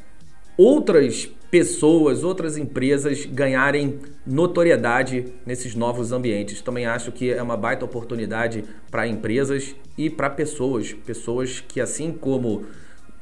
outras 0.57 1.29
pessoas, 1.51 2.23
outras 2.23 2.57
empresas 2.57 3.27
ganharem 3.27 3.99
notoriedade 4.25 5.27
nesses 5.45 5.75
novos 5.75 6.13
ambientes. 6.13 6.63
Também 6.63 6.87
acho 6.87 7.11
que 7.11 7.33
é 7.33 7.43
uma 7.43 7.57
baita 7.57 7.85
oportunidade 7.85 8.65
para 8.91 9.07
empresas 9.07 9.75
e 9.99 10.09
para 10.09 10.31
pessoas, 10.31 10.93
pessoas 10.93 11.61
que 11.61 11.81
assim 11.81 12.13
como 12.13 12.65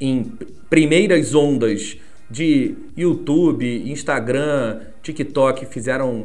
em 0.01 0.25
primeiras 0.69 1.35
ondas 1.35 1.97
de 2.31 2.77
YouTube, 2.97 3.91
Instagram, 3.91 4.81
TikTok 5.03 5.67
fizeram 5.67 6.25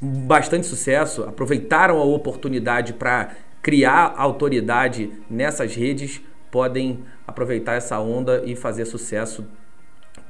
bastante 0.00 0.66
sucesso, 0.66 1.24
aproveitaram 1.24 1.98
a 1.98 2.04
oportunidade 2.04 2.92
para 2.92 3.36
criar 3.62 4.14
autoridade 4.16 5.10
nessas 5.28 5.74
redes, 5.74 6.20
podem 6.50 7.04
aproveitar 7.26 7.74
essa 7.74 7.98
onda 7.98 8.42
e 8.46 8.54
fazer 8.54 8.84
sucesso 8.84 9.46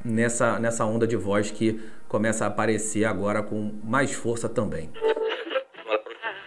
nessa, 0.04 0.58
nessa 0.58 0.84
onda 0.84 1.06
de 1.06 1.16
voz 1.16 1.50
que 1.50 1.80
começa 2.08 2.44
a 2.44 2.48
aparecer 2.48 3.04
agora 3.04 3.42
com 3.42 3.72
mais 3.84 4.12
força 4.12 4.48
também. 4.48 4.90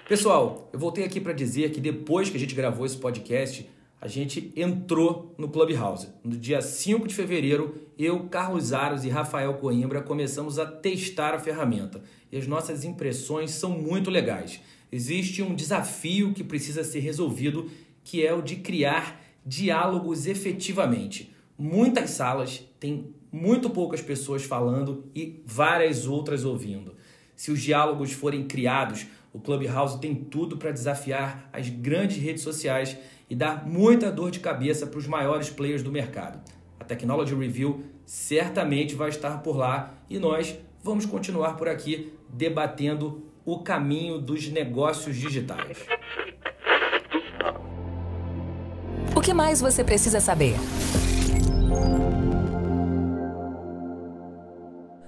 Pessoal, 0.08 0.67
eu 0.73 0.79
voltei 0.79 1.03
aqui 1.03 1.21
para 1.21 1.34
dizer 1.34 1.69
que 1.69 1.79
depois 1.79 2.29
que 2.29 2.38
a 2.38 2.39
gente 2.39 2.55
gravou 2.55 2.86
esse 2.86 2.97
podcast, 2.97 3.69
a 4.01 4.07
gente 4.07 4.51
entrou 4.55 5.35
no 5.38 5.49
Clubhouse. 5.49 6.07
No 6.23 6.38
dia 6.38 6.62
5 6.62 7.07
de 7.07 7.13
fevereiro, 7.13 7.75
eu, 7.97 8.27
Carlos 8.29 8.71
Aros 8.71 9.03
e 9.03 9.09
Rafael 9.09 9.55
Coimbra 9.55 10.01
começamos 10.01 10.57
a 10.57 10.65
testar 10.65 11.33
a 11.33 11.39
ferramenta. 11.39 12.01
E 12.31 12.38
as 12.38 12.47
nossas 12.47 12.85
impressões 12.85 13.51
são 13.51 13.71
muito 13.71 14.09
legais. 14.09 14.62
Existe 14.91 15.41
um 15.43 15.53
desafio 15.53 16.33
que 16.33 16.43
precisa 16.43 16.83
ser 16.83 16.99
resolvido, 16.99 17.69
que 18.03 18.25
é 18.25 18.33
o 18.33 18.41
de 18.41 18.57
criar 18.57 19.21
diálogos 19.45 20.27
efetivamente. 20.27 21.35
Muitas 21.57 22.12
salas 22.12 22.63
têm 22.79 23.13
muito 23.31 23.69
poucas 23.69 24.01
pessoas 24.01 24.43
falando 24.43 25.03
e 25.13 25.41
várias 25.45 26.07
outras 26.07 26.45
ouvindo. 26.45 26.95
Se 27.35 27.51
os 27.51 27.62
diálogos 27.62 28.13
forem 28.13 28.47
criados, 28.47 29.05
o 29.33 29.39
Clubhouse 29.39 29.99
tem 29.99 30.15
tudo 30.15 30.57
para 30.57 30.71
desafiar 30.71 31.49
as 31.53 31.69
grandes 31.69 32.17
redes 32.17 32.41
sociais 32.41 32.97
e 33.29 33.35
dar 33.35 33.67
muita 33.67 34.11
dor 34.11 34.31
de 34.31 34.39
cabeça 34.39 34.87
para 34.87 34.97
os 34.97 35.07
maiores 35.07 35.49
players 35.49 35.83
do 35.83 35.91
mercado. 35.91 36.39
A 36.79 36.83
Technology 36.83 37.35
Review 37.35 37.83
certamente 38.05 38.95
vai 38.95 39.09
estar 39.09 39.43
por 39.43 39.55
lá 39.55 39.93
e 40.09 40.17
nós 40.17 40.57
vamos 40.83 41.05
continuar 41.05 41.55
por 41.55 41.69
aqui 41.69 42.11
debatendo 42.27 43.23
o 43.45 43.59
caminho 43.59 44.19
dos 44.19 44.49
negócios 44.49 45.15
digitais. 45.15 45.77
O 49.15 49.21
que 49.21 49.33
mais 49.33 49.61
você 49.61 49.83
precisa 49.83 50.19
saber? 50.19 50.55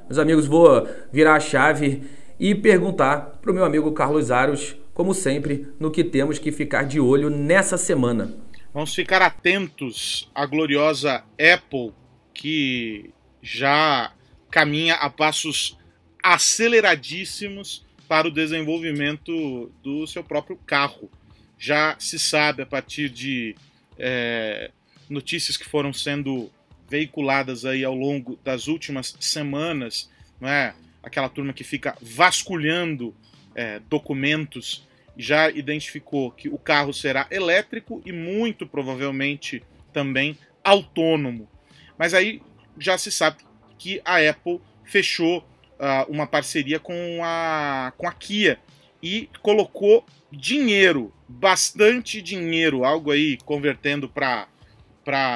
Meus 0.07 0.19
amigos, 0.19 0.45
vou 0.45 0.87
virar 1.11 1.35
a 1.35 1.39
chave 1.39 2.03
e 2.37 2.53
perguntar 2.53 3.39
para 3.41 3.51
o 3.51 3.53
meu 3.53 3.63
amigo 3.63 3.91
Carlos 3.93 4.29
Aros 4.29 4.75
como 4.93 5.13
sempre, 5.13 5.67
no 5.79 5.91
que 5.91 6.03
temos 6.03 6.37
que 6.37 6.51
ficar 6.51 6.83
de 6.83 6.99
olho 6.99 7.29
nessa 7.29 7.77
semana. 7.77 8.35
Vamos 8.73 8.93
ficar 8.93 9.21
atentos 9.21 10.29
à 10.33 10.45
gloriosa 10.45 11.23
Apple, 11.39 11.91
que 12.33 13.09
já 13.41 14.13
caminha 14.49 14.95
a 14.95 15.09
passos 15.09 15.77
aceleradíssimos 16.23 17.85
para 18.07 18.27
o 18.27 18.31
desenvolvimento 18.31 19.71
do 19.81 20.05
seu 20.05 20.23
próprio 20.23 20.57
carro. 20.65 21.09
Já 21.57 21.95
se 21.99 22.19
sabe 22.19 22.61
a 22.61 22.65
partir 22.65 23.09
de 23.09 23.55
é, 23.97 24.71
notícias 25.09 25.57
que 25.57 25.65
foram 25.65 25.93
sendo 25.93 26.51
veiculadas 26.89 27.63
aí 27.63 27.85
ao 27.85 27.95
longo 27.95 28.37
das 28.43 28.67
últimas 28.67 29.15
semanas, 29.19 30.09
não 30.39 30.49
é? 30.49 30.73
Aquela 31.01 31.29
turma 31.29 31.53
que 31.53 31.63
fica 31.63 31.97
vasculhando 32.01 33.15
é, 33.55 33.79
documentos 33.89 34.87
já 35.17 35.49
identificou 35.49 36.31
que 36.31 36.49
o 36.49 36.57
carro 36.57 36.93
será 36.93 37.27
elétrico 37.29 38.01
e 38.05 38.11
muito 38.11 38.65
provavelmente 38.65 39.61
também 39.91 40.37
autônomo. 40.63 41.49
Mas 41.97 42.13
aí 42.13 42.41
já 42.77 42.97
se 42.97 43.11
sabe 43.11 43.37
que 43.77 44.01
a 44.05 44.17
Apple 44.17 44.61
fechou 44.83 45.39
uh, 45.39 46.09
uma 46.09 46.27
parceria 46.27 46.79
com 46.79 47.19
a, 47.23 47.93
com 47.97 48.07
a 48.07 48.13
Kia 48.13 48.59
e 49.01 49.29
colocou 49.41 50.05
dinheiro, 50.31 51.13
bastante 51.27 52.21
dinheiro, 52.21 52.85
algo 52.85 53.11
aí 53.11 53.37
convertendo 53.45 54.07
para 54.07 54.47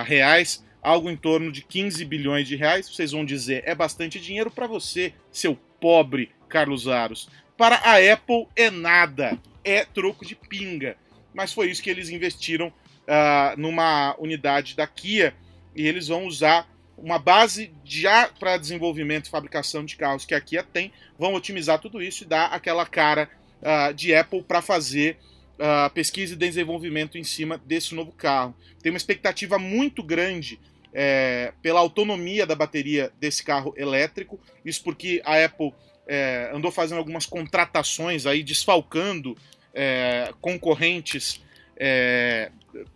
reais, 0.03 0.63
algo 0.81 1.09
em 1.09 1.17
torno 1.17 1.51
de 1.51 1.61
15 1.61 2.05
bilhões 2.05 2.47
de 2.47 2.55
reais. 2.55 2.87
Vocês 2.89 3.11
vão 3.11 3.25
dizer, 3.25 3.63
é 3.65 3.75
bastante 3.75 4.19
dinheiro 4.19 4.51
para 4.51 4.67
você, 4.67 5.13
seu 5.31 5.57
pobre 5.79 6.31
Carlos 6.47 6.87
Aros. 6.87 7.29
Para 7.57 7.77
a 7.77 8.13
Apple 8.13 8.47
é 8.55 8.69
nada, 8.69 9.37
é 9.63 9.85
troco 9.85 10.25
de 10.25 10.35
pinga. 10.35 10.97
Mas 11.33 11.53
foi 11.53 11.69
isso 11.69 11.81
que 11.81 11.89
eles 11.89 12.09
investiram 12.09 12.67
uh, 12.67 13.57
numa 13.57 14.15
unidade 14.19 14.75
da 14.75 14.87
Kia 14.87 15.33
e 15.75 15.87
eles 15.87 16.07
vão 16.07 16.25
usar 16.25 16.69
uma 16.97 17.19
base 17.19 17.71
já 17.83 18.27
para 18.27 18.57
desenvolvimento 18.57 19.25
e 19.25 19.29
fabricação 19.29 19.83
de 19.83 19.95
carros 19.97 20.25
que 20.25 20.33
a 20.33 20.39
Kia 20.39 20.63
tem, 20.63 20.91
vão 21.19 21.33
otimizar 21.33 21.79
tudo 21.79 22.01
isso 22.01 22.23
e 22.23 22.27
dar 22.27 22.47
aquela 22.47 22.85
cara 22.85 23.29
uh, 23.61 23.93
de 23.93 24.15
Apple 24.15 24.43
para 24.43 24.61
fazer 24.61 25.17
uh, 25.55 25.89
pesquisa 25.93 26.33
e 26.33 26.37
desenvolvimento 26.37 27.17
em 27.17 27.23
cima 27.23 27.57
desse 27.57 27.93
novo 27.93 28.11
carro. 28.11 28.55
Tem 28.81 28.91
uma 28.91 28.97
expectativa 28.97 29.57
muito 29.57 30.01
grande 30.01 30.59
é, 30.93 31.51
pela 31.61 31.81
autonomia 31.81 32.45
da 32.45 32.55
bateria 32.55 33.11
desse 33.19 33.43
carro 33.43 33.73
elétrico, 33.75 34.39
isso 34.63 34.81
porque 34.81 35.21
a 35.25 35.43
Apple 35.43 35.73
é, 36.07 36.51
andou 36.53 36.71
fazendo 36.71 36.97
algumas 36.97 37.25
contratações 37.25 38.25
aí, 38.25 38.43
desfalcando 38.43 39.37
é, 39.73 40.31
concorrentes 40.41 41.41
é, 41.77 42.51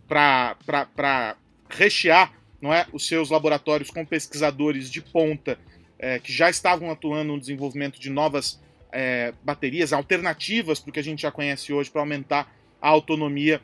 para 0.08 1.36
rechear 1.68 2.32
não 2.60 2.72
é, 2.72 2.86
os 2.92 3.06
seus 3.06 3.30
laboratórios 3.30 3.90
com 3.90 4.04
pesquisadores 4.04 4.90
de 4.90 5.00
ponta 5.00 5.58
é, 5.98 6.18
que 6.18 6.32
já 6.32 6.50
estavam 6.50 6.90
atuando 6.90 7.32
no 7.32 7.40
desenvolvimento 7.40 7.98
de 7.98 8.10
novas 8.10 8.60
é, 8.92 9.32
baterias 9.42 9.92
alternativas 9.92 10.80
para 10.80 10.90
o 10.90 10.92
que 10.92 11.00
a 11.00 11.04
gente 11.04 11.22
já 11.22 11.30
conhece 11.30 11.72
hoje 11.72 11.90
para 11.90 12.02
aumentar 12.02 12.52
a 12.80 12.88
autonomia 12.88 13.60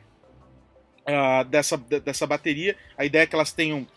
uh, 1.07 1.43
dessa, 1.45 1.77
dessa 1.77 2.27
bateria. 2.27 2.75
A 2.97 3.05
ideia 3.05 3.23
é 3.23 3.25
que 3.25 3.35
elas 3.35 3.51
tenham 3.51 3.87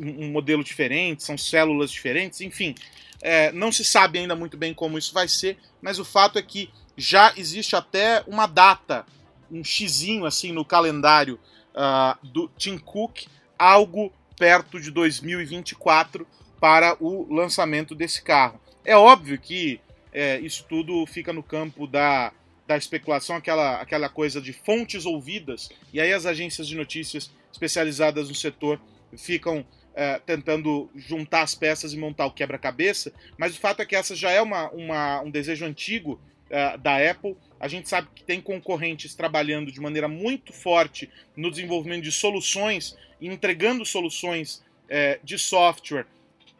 um 0.00 0.30
modelo 0.30 0.64
diferente, 0.64 1.22
são 1.22 1.36
células 1.36 1.90
diferentes, 1.90 2.40
enfim. 2.40 2.74
É, 3.20 3.50
não 3.52 3.72
se 3.72 3.84
sabe 3.84 4.18
ainda 4.18 4.36
muito 4.36 4.56
bem 4.56 4.74
como 4.74 4.98
isso 4.98 5.12
vai 5.12 5.28
ser, 5.28 5.58
mas 5.80 5.98
o 5.98 6.04
fato 6.04 6.38
é 6.38 6.42
que 6.42 6.70
já 6.96 7.32
existe 7.36 7.76
até 7.76 8.22
uma 8.26 8.46
data, 8.46 9.06
um 9.50 9.62
xizinho 9.62 10.24
assim 10.24 10.52
no 10.52 10.64
calendário 10.64 11.38
uh, 11.74 12.26
do 12.26 12.48
Tim 12.56 12.78
Cook, 12.78 13.26
algo 13.58 14.12
perto 14.38 14.80
de 14.80 14.90
2024 14.90 16.26
para 16.60 16.96
o 17.00 17.32
lançamento 17.32 17.94
desse 17.94 18.22
carro. 18.22 18.60
É 18.84 18.96
óbvio 18.96 19.38
que 19.38 19.80
é, 20.12 20.38
isso 20.40 20.64
tudo 20.68 21.04
fica 21.06 21.32
no 21.32 21.42
campo 21.42 21.86
da, 21.86 22.32
da 22.66 22.76
especulação, 22.76 23.36
aquela, 23.36 23.80
aquela 23.80 24.08
coisa 24.08 24.40
de 24.40 24.52
fontes 24.52 25.04
ouvidas, 25.04 25.68
e 25.92 26.00
aí 26.00 26.12
as 26.12 26.26
agências 26.26 26.66
de 26.66 26.74
notícias 26.74 27.30
especializadas 27.52 28.28
no 28.28 28.34
setor 28.34 28.80
ficam 29.16 29.64
é, 29.96 30.18
tentando 30.18 30.90
juntar 30.94 31.40
as 31.40 31.54
peças 31.54 31.94
e 31.94 31.96
montar 31.96 32.26
o 32.26 32.30
quebra-cabeça, 32.30 33.10
mas 33.38 33.56
o 33.56 33.58
fato 33.58 33.80
é 33.80 33.86
que 33.86 33.96
essa 33.96 34.14
já 34.14 34.30
é 34.30 34.42
uma, 34.42 34.70
uma 34.70 35.22
um 35.22 35.30
desejo 35.30 35.64
antigo 35.64 36.20
é, 36.50 36.76
da 36.76 36.98
Apple. 37.10 37.34
A 37.58 37.66
gente 37.66 37.88
sabe 37.88 38.08
que 38.14 38.22
tem 38.22 38.40
concorrentes 38.40 39.14
trabalhando 39.14 39.72
de 39.72 39.80
maneira 39.80 40.06
muito 40.06 40.52
forte 40.52 41.10
no 41.34 41.50
desenvolvimento 41.50 42.04
de 42.04 42.12
soluções 42.12 42.94
entregando 43.18 43.86
soluções 43.86 44.62
é, 44.90 45.18
de 45.24 45.38
software 45.38 46.06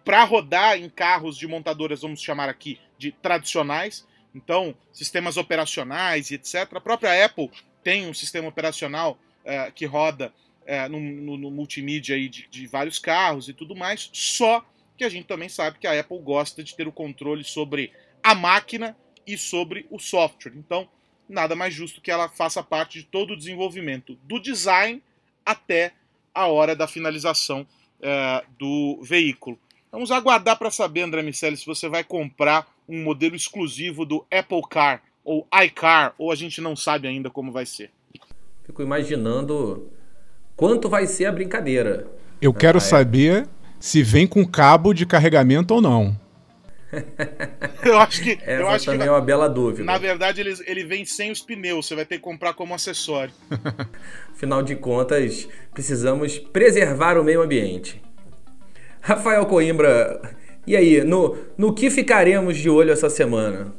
para 0.03 0.25
rodar 0.25 0.79
em 0.79 0.89
carros 0.89 1.37
de 1.37 1.47
montadoras, 1.47 2.01
vamos 2.01 2.23
chamar 2.23 2.49
aqui, 2.49 2.81
de 2.97 3.13
tradicionais. 3.13 4.07
Então, 4.35 4.75
sistemas 4.93 5.37
operacionais 5.37 6.31
e 6.31 6.37
etc. 6.37 6.67
A 6.73 6.81
própria 6.81 7.25
Apple 7.25 7.51
tem 7.83 8.07
um 8.09 8.15
sistema 8.15 8.49
operacional 8.49 9.19
que 9.77 9.87
roda 9.87 10.33
é, 10.67 10.89
no, 10.89 11.01
no, 11.01 11.37
no, 11.37 11.51
multimídia 11.51 12.17
aí 12.17 12.29
de, 12.29 12.49
de 12.51 12.67
vários 12.67 12.99
carros 12.99 13.49
e 13.49 13.53
tudo 13.53 13.75
mais, 13.75 14.11
só 14.13 14.65
que 14.97 15.05
a 15.05 15.09
gente 15.09 15.27
também 15.27 15.49
sabe 15.49 15.79
que 15.79 15.87
a 15.87 15.99
Apple 15.99 16.19
gosta 16.19 16.63
de 16.63 16.75
ter 16.75 16.89
o 16.89 16.93
controle 16.93 17.45
sobre 17.45 17.93
a 18.23 18.35
máquina 18.35 18.97
e 19.27 19.39
sobre 19.39 19.87
o 19.91 19.99
software. 19.99 20.53
Então, 20.57 20.89
nada 21.29 21.55
mais 21.55 21.73
justo 21.73 22.01
que 22.01 22.11
ela 22.11 22.29
faça 22.29 22.63
parte 22.63 23.01
de 23.01 23.05
todo 23.05 23.33
o 23.33 23.37
desenvolvimento, 23.37 24.19
do 24.25 24.41
design 24.41 25.03
até 25.45 25.93
a 26.35 26.47
hora 26.47 26.75
da 26.75 26.87
finalização 26.87 27.67
é, 28.01 28.45
do 28.59 29.01
veículo. 29.03 29.59
Vamos 29.91 30.11
aguardar 30.11 30.59
para 30.59 30.71
saber, 30.71 31.03
André 31.03 31.23
Miceli, 31.23 31.57
se 31.57 31.65
você 31.65 31.89
vai 31.89 32.05
comprar 32.05 32.67
um 32.89 33.03
modelo 33.03 33.35
exclusivo 33.35 34.05
do 34.05 34.27
Apple 34.31 34.63
Car 34.69 35.03
ou 35.25 35.47
iCar, 35.65 36.15
ou 36.19 36.31
a 36.31 36.35
gente 36.35 36.61
não 36.61 36.77
sabe 36.77 37.09
ainda 37.09 37.31
como 37.31 37.51
vai 37.51 37.67
ser. 37.67 37.91
Fico 38.65 38.83
imaginando 38.83 39.91
quanto 40.57 40.89
vai 40.89 41.07
ser 41.07 41.27
a 41.27 41.33
brincadeira. 41.33 42.07
Eu 42.41 42.53
quero 42.53 42.79
ah, 42.79 42.83
é. 42.83 42.85
saber 42.85 43.47
se 43.79 44.03
vem 44.03 44.27
com 44.27 44.47
cabo 44.47 44.93
de 44.93 45.07
carregamento 45.07 45.75
ou 45.75 45.83
não. 45.83 46.19
eu 47.85 47.99
acho 47.99 48.23
que. 48.23 48.39
Essa 48.43 48.51
eu 48.51 48.69
acho 48.69 48.85
também 48.87 49.03
que, 49.03 49.09
é 49.09 49.11
uma 49.11 49.21
bela 49.21 49.49
dúvida. 49.49 49.85
Na 49.85 49.99
verdade, 49.99 50.41
ele, 50.41 50.55
ele 50.67 50.85
vem 50.85 51.05
sem 51.05 51.31
os 51.31 51.43
pneus, 51.43 51.87
você 51.87 51.95
vai 51.95 52.05
ter 52.05 52.17
que 52.17 52.23
comprar 52.23 52.55
como 52.55 52.75
acessório. 52.75 53.33
Afinal 54.33 54.63
de 54.63 54.77
contas, 54.77 55.49
precisamos 55.75 56.39
preservar 56.39 57.19
o 57.19 57.25
meio 57.25 57.43
ambiente. 57.43 58.01
Rafael 59.01 59.47
Coimbra, 59.47 60.21
e 60.67 60.77
aí, 60.77 61.05
no, 61.05 61.37
no 61.57 61.73
que 61.73 61.91
ficaremos 61.91 62.57
de 62.57 62.69
olho 62.69 62.93
essa 62.93 63.09
semana? 63.09 63.73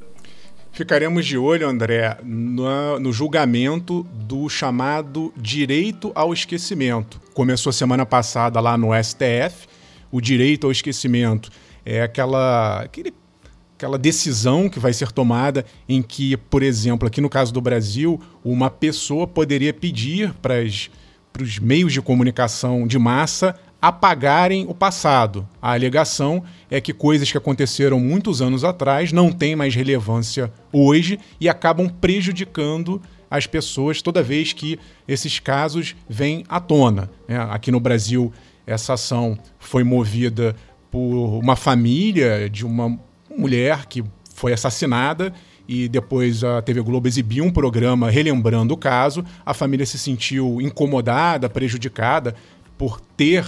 Ficaremos 0.78 1.26
de 1.26 1.40
olho, 1.40 1.68
André, 1.68 2.20
no, 2.24 3.00
no, 3.00 3.12
julgamento 3.12 4.04
do 4.14 4.48
chamado 4.48 5.34
direito 5.36 6.12
ao 6.14 6.32
esquecimento. 6.32 7.20
Começou 7.34 7.74
semana 7.74 8.06
passada 8.06 8.60
lá 8.60 8.78
no 8.78 8.90
STF. 8.94 9.68
O 10.12 10.22
direito 10.22 10.68
ao 10.68 10.72
esquecimento 10.72 11.50
é 11.84 12.04
aquela, 12.04 12.82
aquele, 12.84 13.12
aquela 13.76 13.98
decisão 13.98 14.70
que 14.70 14.78
vai 14.78 14.94
ser 14.94 15.12
tomada 15.12 15.66
em 15.90 16.04
que, 16.04 16.38
por 16.38 16.62
exemplo, 16.62 17.08
aqui 17.08 17.22
no 17.22 17.28
caso 17.28 17.52
do 17.52 17.60
Brasil, 17.60 18.22
uma 18.46 18.70
pessoa 18.70 19.26
poderia 19.26 19.74
pedir 19.74 20.32
para 20.36 20.62
os 21.42 21.58
meios 21.58 21.92
de 21.92 22.04
comunicação 22.04 22.86
de 22.86 23.00
massa 23.00 23.60
apagarem 23.82 24.66
o 24.68 24.74
passado. 24.74 25.48
A 25.62 25.74
alegação 25.74 26.44
é 26.70 26.82
que 26.82 26.94
coisas 26.94 27.32
que 27.32 27.38
aconteceram 27.38 28.00
muitos 28.00 28.42
anos 28.42 28.64
atrás 28.64 29.12
não 29.12 29.32
têm 29.32 29.56
mais 29.56 29.76
relevância 29.76 30.52
hoje 30.72 31.20
e 31.40 31.48
acabam 31.48 31.90
prejudicando 31.90 33.02
as 33.30 33.46
pessoas 33.46 34.02
toda 34.02 34.24
vez 34.24 34.54
que 34.54 34.80
esses 35.08 35.40
casos 35.40 35.96
vêm 36.10 36.44
à 36.50 36.60
tona. 36.60 37.10
Né? 37.28 37.38
Aqui 37.50 37.72
no 37.72 37.80
Brasil, 37.80 38.34
essa 38.66 38.94
ação 38.94 39.38
foi 39.60 39.84
movida 39.84 40.56
por 40.90 41.40
uma 41.40 41.56
família 41.56 42.50
de 42.50 42.66
uma 42.66 42.98
mulher 43.38 43.86
que 43.86 44.04
foi 44.34 44.54
assassinada 44.54 45.34
e 45.68 45.88
depois 45.90 46.44
a 46.44 46.62
TV 46.62 46.82
Globo 46.82 47.08
exibiu 47.08 47.44
um 47.44 47.52
programa 47.52 48.10
relembrando 48.10 48.74
o 48.74 48.78
caso. 48.78 49.24
A 49.46 49.54
família 49.54 49.86
se 49.86 50.00
sentiu 50.00 50.62
incomodada, 50.62 51.50
prejudicada 51.50 52.34
por 52.78 53.02
ter 53.02 53.46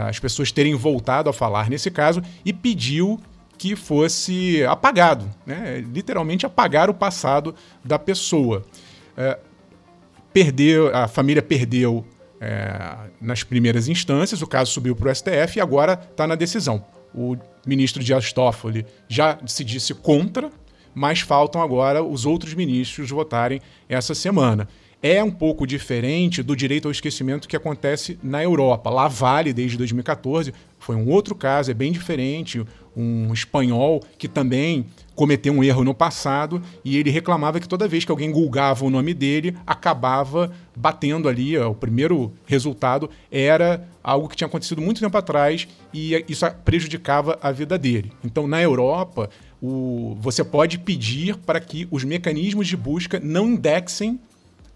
as 0.00 0.18
pessoas 0.18 0.50
terem 0.50 0.74
voltado 0.74 1.30
a 1.30 1.32
falar 1.32 1.70
nesse 1.70 1.90
caso 1.90 2.20
e 2.44 2.52
pediu 2.52 3.20
que 3.56 3.76
fosse 3.76 4.64
apagado, 4.66 5.30
né? 5.46 5.80
literalmente 5.80 6.44
apagar 6.44 6.90
o 6.90 6.94
passado 6.94 7.54
da 7.84 7.98
pessoa. 7.98 8.64
É, 9.16 9.38
perdeu, 10.32 10.94
a 10.94 11.06
família 11.06 11.40
perdeu 11.40 12.04
é, 12.40 12.96
nas 13.20 13.44
primeiras 13.44 13.86
instâncias, 13.88 14.42
o 14.42 14.46
caso 14.46 14.72
subiu 14.72 14.96
para 14.96 15.10
o 15.10 15.14
STF 15.14 15.58
e 15.58 15.60
agora 15.60 15.92
está 16.10 16.26
na 16.26 16.34
decisão. 16.34 16.84
O 17.14 17.36
ministro 17.64 18.02
Dias 18.02 18.32
Toffoli 18.32 18.84
já 19.08 19.38
se 19.46 19.62
disse 19.62 19.94
contra, 19.94 20.50
mas 20.92 21.20
faltam 21.20 21.62
agora 21.62 22.02
os 22.02 22.26
outros 22.26 22.54
ministros 22.54 23.08
votarem 23.10 23.60
essa 23.88 24.14
semana 24.14 24.68
é 25.04 25.22
um 25.22 25.30
pouco 25.30 25.66
diferente 25.66 26.42
do 26.42 26.56
direito 26.56 26.88
ao 26.88 26.92
esquecimento 26.92 27.46
que 27.46 27.54
acontece 27.54 28.18
na 28.22 28.42
Europa. 28.42 28.88
Lá 28.88 29.06
vale 29.06 29.52
desde 29.52 29.76
2014, 29.76 30.54
foi 30.78 30.96
um 30.96 31.10
outro 31.10 31.34
caso, 31.34 31.70
é 31.70 31.74
bem 31.74 31.92
diferente. 31.92 32.64
Um 32.96 33.30
espanhol 33.30 34.02
que 34.16 34.26
também 34.26 34.86
cometeu 35.14 35.52
um 35.52 35.62
erro 35.62 35.84
no 35.84 35.92
passado 35.92 36.62
e 36.82 36.96
ele 36.96 37.10
reclamava 37.10 37.60
que 37.60 37.68
toda 37.68 37.86
vez 37.86 38.06
que 38.06 38.10
alguém 38.10 38.32
gulgava 38.32 38.82
o 38.82 38.88
nome 38.88 39.12
dele, 39.12 39.54
acabava 39.66 40.50
batendo 40.74 41.28
ali. 41.28 41.58
O 41.58 41.74
primeiro 41.74 42.32
resultado 42.46 43.10
era 43.30 43.86
algo 44.02 44.26
que 44.26 44.36
tinha 44.36 44.48
acontecido 44.48 44.80
muito 44.80 45.02
tempo 45.02 45.18
atrás 45.18 45.68
e 45.92 46.24
isso 46.26 46.50
prejudicava 46.64 47.38
a 47.42 47.52
vida 47.52 47.76
dele. 47.76 48.10
Então, 48.24 48.46
na 48.46 48.62
Europa, 48.62 49.28
o, 49.60 50.16
você 50.18 50.42
pode 50.42 50.78
pedir 50.78 51.36
para 51.36 51.60
que 51.60 51.86
os 51.90 52.04
mecanismos 52.04 52.66
de 52.66 52.76
busca 52.76 53.20
não 53.22 53.48
indexem 53.48 54.18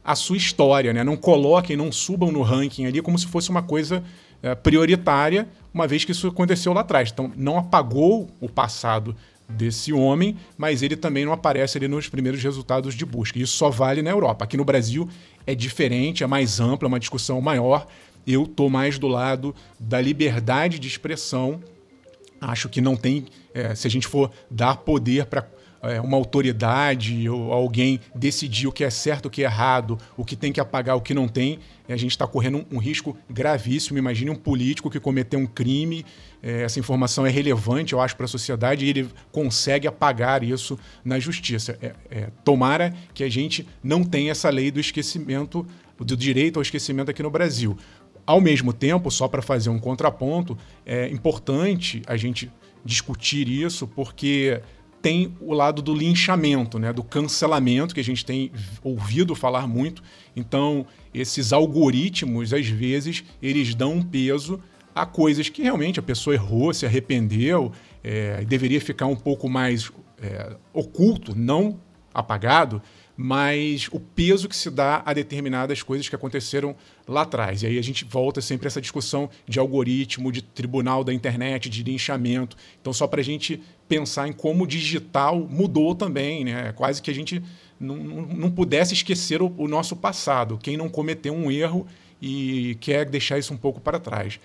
a 0.09 0.15
sua 0.15 0.39
história, 0.39 0.91
né? 0.95 1.05
Não 1.05 1.19
coloquem, 1.19 1.77
não 1.77 1.93
subam 1.93 2.33
no 2.33 2.41
ranking 2.41 2.87
ali 2.87 3.03
como 3.03 3.19
se 3.19 3.27
fosse 3.27 3.51
uma 3.51 3.63
coisa 3.63 4.03
é, 4.43 4.55
prioritária, 4.55 5.47
uma 5.73 5.87
vez 5.87 6.03
que 6.03 6.13
isso 6.13 6.29
aconteceu 6.29 6.73
lá 6.73 6.81
atrás. 6.81 7.11
Então, 7.13 7.31
não 7.37 7.59
apagou 7.59 8.27
o 8.41 8.49
passado 8.49 9.15
desse 9.47 9.93
homem, 9.93 10.35
mas 10.57 10.83
ele 10.83 10.97
também 10.97 11.27
não 11.27 11.33
aparece 11.35 11.77
ali 11.77 11.87
nos 11.87 12.09
primeiros 12.09 12.43
resultados 12.43 12.95
de 12.95 13.05
busca. 13.05 13.39
Isso 13.39 13.55
só 13.55 13.69
vale 13.69 14.01
na 14.01 14.09
Europa. 14.09 14.47
Aqui 14.47 14.57
no 14.57 14.65
Brasil 14.65 15.07
é 15.47 15.55
diferente, 15.55 16.25
é 16.25 16.27
mais 16.27 16.59
ampla, 16.59 16.87
é 16.87 16.91
uma 16.91 16.99
discussão 16.99 17.39
maior. 17.43 17.87
Eu 18.27 18.45
estou 18.45 18.71
mais 18.71 18.99
do 18.99 19.09
lado 19.09 19.55
da 19.79 20.01
liberdade 20.01 20.79
de 20.79 20.89
expressão. 20.89 21.61
Acho 22.41 22.71
que 22.71 22.81
não 22.81 22.97
tem, 22.97 23.27
é, 23.53 23.75
se 23.75 23.87
a 23.87 23.91
gente 23.91 24.07
for 24.07 24.31
dar 24.51 24.79
poder 24.79 25.27
para 25.27 25.47
uma 26.05 26.17
autoridade 26.17 27.29
ou 27.29 27.53
alguém 27.53 28.01
decidir 28.15 28.67
o 28.67 28.73
que 28.73 28.83
é 28.83 28.91
certo, 28.91 29.27
o 29.27 29.31
que 29.31 29.43
é 29.43 29.45
errado, 29.45 29.99
o 30.17 30.25
que 30.25 30.35
tem 30.35 30.53
que 30.53 30.61
apagar, 30.61 30.97
o 30.97 31.01
que 31.01 31.15
não 31.15 31.29
tem, 31.29 31.61
a 31.89 31.97
gente 31.97 32.11
está 32.11 32.27
correndo 32.27 32.59
um, 32.59 32.77
um, 32.77 32.79
risco 32.79 33.17
gravíssimo. 33.31 33.99
Imagine 33.99 34.31
um 34.31 34.35
político 34.35 34.91
que 34.91 35.01
cometeu 35.01 35.39
um 35.39 35.47
crime, 35.47 36.05
é, 36.43 36.63
essa 36.63 36.79
informação 36.79 37.27
é 37.27 37.31
relevante, 37.31 37.93
eu 37.93 38.01
acho, 38.01 38.17
para 38.17 38.27
a 38.27 38.29
sociedade 38.29 38.85
e 38.85 38.89
ele 38.89 39.09
consegue 39.33 39.87
apagar 39.87 40.43
isso 40.43 40.79
na 41.05 41.19
justiça. 41.19 41.79
É, 41.81 41.95
é, 42.11 42.29
tomara 42.45 42.95
que 43.15 43.25
a 43.25 43.29
gente 43.29 43.67
não 43.83 44.05
tenha 44.05 44.33
essa 44.33 44.51
lei 44.51 44.71
do 44.71 44.79
esquecimento, 44.79 45.67
do 45.99 46.17
direito 46.17 46.59
ao 46.59 46.63
esquecimento 46.63 47.11
aqui 47.11 47.23
no 47.23 47.31
Brasil. 47.31 47.77
Ao 48.27 48.41
mesmo 48.41 48.75
tempo, 48.75 49.11
só 49.11 49.27
para 49.27 49.41
fazer 49.41 49.71
um 49.71 49.79
contraponto, 49.79 50.57
é 50.85 51.09
importante 51.09 52.03
a 52.07 52.17
gente 52.17 52.51
discutir 52.85 53.49
isso, 53.49 53.89
porque 53.89 54.61
tem 55.01 55.35
o 55.41 55.53
lado 55.53 55.81
do 55.81 55.95
linchamento, 55.95 56.79
né, 56.79 56.93
do 56.93 57.03
cancelamento, 57.03 57.95
que 57.95 58.01
a 58.01 58.05
gente 58.05 58.25
tem 58.25 58.51
ouvido 58.83 59.35
falar 59.35 59.67
muito. 59.67 60.03
Então, 60.35 60.87
esses 61.15 61.53
algoritmos, 61.53 62.53
às 62.53 62.67
vezes, 62.67 63.25
eles 63.41 63.75
dão 63.75 64.03
peso 64.03 64.61
a 64.95 65.07
coisas 65.07 65.49
que 65.49 65.63
realmente 65.63 66.01
a 66.01 66.03
pessoa 66.03 66.35
errou, 66.35 66.75
se 66.75 66.85
arrependeu, 66.85 67.73
é, 68.03 68.45
deveria 68.45 68.81
ficar 68.81 69.07
um 69.07 69.17
pouco 69.17 69.49
mais 69.49 69.93
é, 70.21 70.57
oculto, 70.73 71.35
não 71.37 71.79
apagado, 72.13 72.83
mas 73.21 73.89
o 73.91 73.99
peso 73.99 74.49
que 74.49 74.55
se 74.55 74.71
dá 74.71 75.03
a 75.05 75.13
determinadas 75.13 75.83
coisas 75.83 76.09
que 76.09 76.15
aconteceram 76.15 76.77
lá 77.05 77.23
atrás. 77.23 77.65
E 77.65 77.67
aí 77.67 77.77
a 77.77 77.83
gente 77.83 78.05
volta 78.05 78.41
sempre 78.41 78.67
a 78.67 78.69
essa 78.69 78.81
discussão 78.81 79.29
de 79.45 79.59
algoritmo, 79.59 80.31
de 80.31 80.41
tribunal 80.41 81.03
da 81.03 81.13
internet, 81.13 81.69
de 81.69 81.83
linchamento. 81.83 82.57
Então, 82.81 82.93
só 82.93 83.09
para 83.09 83.21
a 83.21 83.25
gente 83.25 83.61
pensar 83.89 84.29
em 84.29 84.33
como 84.33 84.63
o 84.63 84.67
digital 84.69 85.37
mudou 85.37 85.97
também, 85.97 86.45
né? 86.45 86.73
Quase 86.77 87.03
que 87.03 87.11
a 87.11 87.15
gente 87.15 87.43
não, 87.81 87.97
não, 87.97 88.23
não 88.23 88.51
pudesse 88.53 88.95
esquecer 88.95 89.43
o, 89.43 89.53
o 89.59 89.67
nosso 89.67 89.97
passado. 89.97 90.57
Quem 90.57 90.77
não 90.77 90.89
cometeu 90.89 91.35
um 91.35 91.51
erro 91.51 91.89
e 92.23 92.77
quer 92.81 93.05
deixar 93.05 93.37
isso 93.37 93.53
um 93.53 93.57
pouco 93.57 93.81
para 93.81 93.99
trás. 93.99 94.39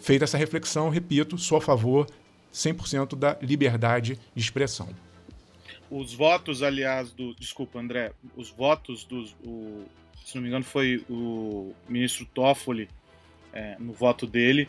Feita 0.00 0.24
essa 0.24 0.36
reflexão, 0.36 0.88
repito, 0.88 1.38
sou 1.38 1.58
a 1.58 1.60
favor 1.60 2.08
100% 2.52 3.14
da 3.14 3.38
liberdade 3.40 4.18
de 4.34 4.42
expressão. 4.42 4.88
Os 5.90 6.14
votos, 6.14 6.62
aliás, 6.62 7.12
do. 7.12 7.34
Desculpa, 7.34 7.78
André. 7.78 8.12
Os 8.36 8.50
votos 8.50 9.04
dos. 9.04 9.34
O, 9.44 9.84
se 10.24 10.36
não 10.36 10.42
me 10.42 10.48
engano, 10.48 10.64
foi 10.64 11.04
o 11.10 11.74
ministro 11.88 12.24
Toffoli, 12.26 12.88
é, 13.52 13.76
no 13.78 13.92
voto 13.92 14.26
dele. 14.26 14.68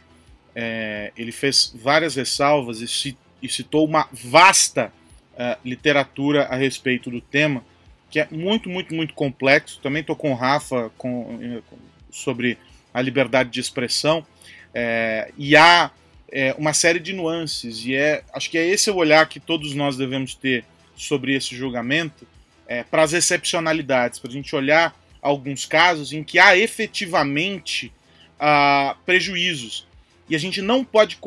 É, 0.55 1.13
ele 1.15 1.31
fez 1.31 1.73
várias 1.75 2.15
ressalvas 2.15 2.81
e, 2.81 3.49
citou 3.49 3.85
uma 3.85 4.09
vasta 4.11 4.91
é, 5.37 5.57
literatura 5.63 6.45
a 6.45 6.55
respeito 6.55 7.09
do 7.09 7.21
tema, 7.21 7.63
que 8.09 8.19
é 8.19 8.27
muito, 8.31 8.69
muito, 8.69 8.93
muito 8.93 9.13
complexo. 9.13 9.79
Também 9.81 10.01
estou 10.01 10.15
com 10.15 10.31
o 10.31 10.35
Rafa 10.35 10.91
com, 10.97 11.61
sobre 12.09 12.57
a 12.93 13.01
liberdade 13.01 13.49
de 13.49 13.59
expressão. 13.59 14.25
É, 14.73 15.31
e 15.37 15.55
há 15.55 15.91
é, 16.31 16.55
uma 16.57 16.73
série 16.73 16.99
de 16.99 17.13
nuances, 17.13 17.85
e 17.85 17.95
é, 17.95 18.23
acho 18.33 18.49
que 18.49 18.57
é 18.57 18.65
esse 18.65 18.89
o 18.89 18.95
olhar 18.95 19.27
que 19.27 19.39
todos 19.39 19.73
nós 19.75 19.97
devemos 19.97 20.33
ter 20.33 20.63
sobre 21.01 21.35
esse 21.35 21.55
julgamento 21.55 22.27
é, 22.67 22.83
para 22.83 23.03
as 23.03 23.13
excepcionalidades, 23.13 24.19
para 24.19 24.29
a 24.29 24.33
gente 24.33 24.55
olhar 24.55 24.95
alguns 25.21 25.65
casos 25.65 26.13
em 26.13 26.23
que 26.23 26.39
há 26.39 26.57
efetivamente 26.57 27.91
uh, 28.39 28.95
prejuízos. 29.05 29.85
E 30.29 30.35
a 30.35 30.39
gente 30.39 30.61
não 30.61 30.83
pode 30.83 31.19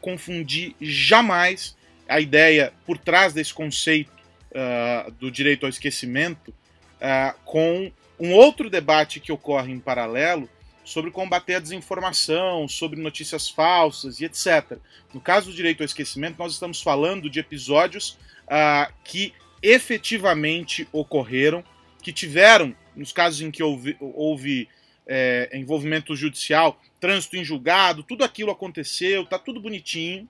confundir 0.00 0.74
jamais 0.80 1.76
a 2.08 2.20
ideia 2.20 2.72
por 2.84 2.98
trás 2.98 3.32
desse 3.32 3.54
conceito 3.54 4.10
uh, 4.50 5.10
do 5.12 5.30
direito 5.30 5.64
ao 5.64 5.70
esquecimento 5.70 6.48
uh, 6.50 7.38
com 7.44 7.92
um 8.18 8.32
outro 8.32 8.68
debate 8.68 9.20
que 9.20 9.30
ocorre 9.30 9.72
em 9.72 9.78
paralelo 9.78 10.48
sobre 10.88 11.10
combater 11.10 11.56
a 11.56 11.60
desinformação, 11.60 12.66
sobre 12.66 12.98
notícias 12.98 13.46
falsas 13.46 14.20
e 14.20 14.24
etc. 14.24 14.78
No 15.12 15.20
caso 15.20 15.50
do 15.50 15.54
direito 15.54 15.82
ao 15.82 15.84
esquecimento, 15.84 16.38
nós 16.38 16.54
estamos 16.54 16.80
falando 16.80 17.28
de 17.28 17.38
episódios 17.38 18.16
uh, 18.46 18.90
que 19.04 19.34
efetivamente 19.62 20.88
ocorreram, 20.90 21.62
que 22.02 22.10
tiveram, 22.10 22.74
nos 22.96 23.12
casos 23.12 23.42
em 23.42 23.50
que 23.50 23.62
houve, 23.62 23.98
houve 24.00 24.66
é, 25.06 25.50
envolvimento 25.52 26.16
judicial, 26.16 26.80
trânsito 26.98 27.36
em 27.36 27.44
julgado, 27.44 28.02
tudo 28.02 28.24
aquilo 28.24 28.50
aconteceu, 28.50 29.26
tá 29.26 29.38
tudo 29.38 29.60
bonitinho. 29.60 30.26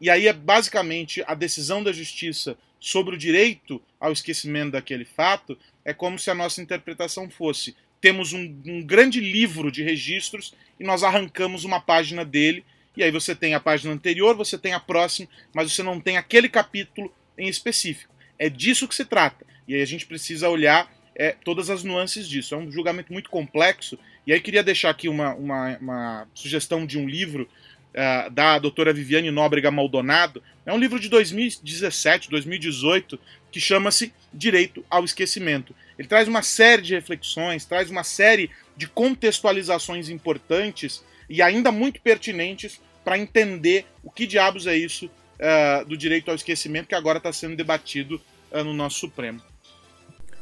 E 0.00 0.10
aí 0.10 0.26
é 0.26 0.32
basicamente 0.32 1.22
a 1.24 1.34
decisão 1.34 1.84
da 1.84 1.92
justiça 1.92 2.58
sobre 2.80 3.14
o 3.14 3.18
direito 3.18 3.80
ao 4.00 4.10
esquecimento 4.10 4.72
daquele 4.72 5.04
fato, 5.04 5.56
é 5.84 5.94
como 5.94 6.18
se 6.18 6.32
a 6.32 6.34
nossa 6.34 6.60
interpretação 6.60 7.30
fosse: 7.30 7.76
temos 8.00 8.32
um, 8.32 8.60
um 8.66 8.82
grande 8.82 9.20
livro 9.20 9.70
de 9.70 9.82
registros 9.82 10.54
e 10.78 10.84
nós 10.84 11.02
arrancamos 11.02 11.64
uma 11.64 11.80
página 11.80 12.24
dele, 12.24 12.64
e 12.96 13.02
aí 13.02 13.10
você 13.10 13.34
tem 13.34 13.54
a 13.54 13.60
página 13.60 13.92
anterior, 13.92 14.34
você 14.34 14.58
tem 14.58 14.72
a 14.72 14.80
próxima, 14.80 15.28
mas 15.54 15.72
você 15.72 15.82
não 15.82 16.00
tem 16.00 16.16
aquele 16.16 16.48
capítulo 16.48 17.12
em 17.36 17.48
específico. 17.48 18.12
É 18.38 18.48
disso 18.48 18.88
que 18.88 18.94
se 18.94 19.04
trata. 19.04 19.46
E 19.68 19.74
aí 19.74 19.82
a 19.82 19.86
gente 19.86 20.06
precisa 20.06 20.48
olhar 20.48 20.90
é, 21.14 21.34
todas 21.44 21.70
as 21.70 21.84
nuances 21.84 22.28
disso. 22.28 22.54
É 22.54 22.58
um 22.58 22.70
julgamento 22.70 23.12
muito 23.12 23.30
complexo. 23.30 23.98
E 24.26 24.32
aí 24.32 24.40
queria 24.40 24.62
deixar 24.62 24.90
aqui 24.90 25.08
uma, 25.08 25.34
uma, 25.34 25.78
uma 25.78 26.28
sugestão 26.34 26.86
de 26.86 26.98
um 26.98 27.08
livro 27.08 27.48
uh, 27.94 28.30
da 28.30 28.58
doutora 28.58 28.92
Viviane 28.92 29.30
Nóbrega 29.30 29.70
Maldonado. 29.70 30.42
É 30.64 30.72
um 30.72 30.78
livro 30.78 30.98
de 30.98 31.08
2017, 31.08 32.30
2018, 32.30 33.18
que 33.52 33.60
chama-se 33.60 34.12
Direito 34.32 34.84
ao 34.88 35.04
Esquecimento. 35.04 35.74
Ele 36.00 36.08
traz 36.08 36.26
uma 36.26 36.40
série 36.40 36.80
de 36.80 36.94
reflexões, 36.94 37.66
traz 37.66 37.90
uma 37.90 38.02
série 38.02 38.48
de 38.74 38.88
contextualizações 38.88 40.08
importantes 40.08 41.04
e 41.28 41.42
ainda 41.42 41.70
muito 41.70 42.00
pertinentes 42.00 42.80
para 43.04 43.18
entender 43.18 43.84
o 44.02 44.10
que 44.10 44.26
diabos 44.26 44.66
é 44.66 44.74
isso 44.74 45.04
uh, 45.04 45.84
do 45.84 45.98
direito 45.98 46.30
ao 46.30 46.34
esquecimento 46.34 46.88
que 46.88 46.94
agora 46.94 47.18
está 47.18 47.30
sendo 47.34 47.54
debatido 47.54 48.18
uh, 48.50 48.64
no 48.64 48.72
nosso 48.72 48.98
Supremo. 48.98 49.42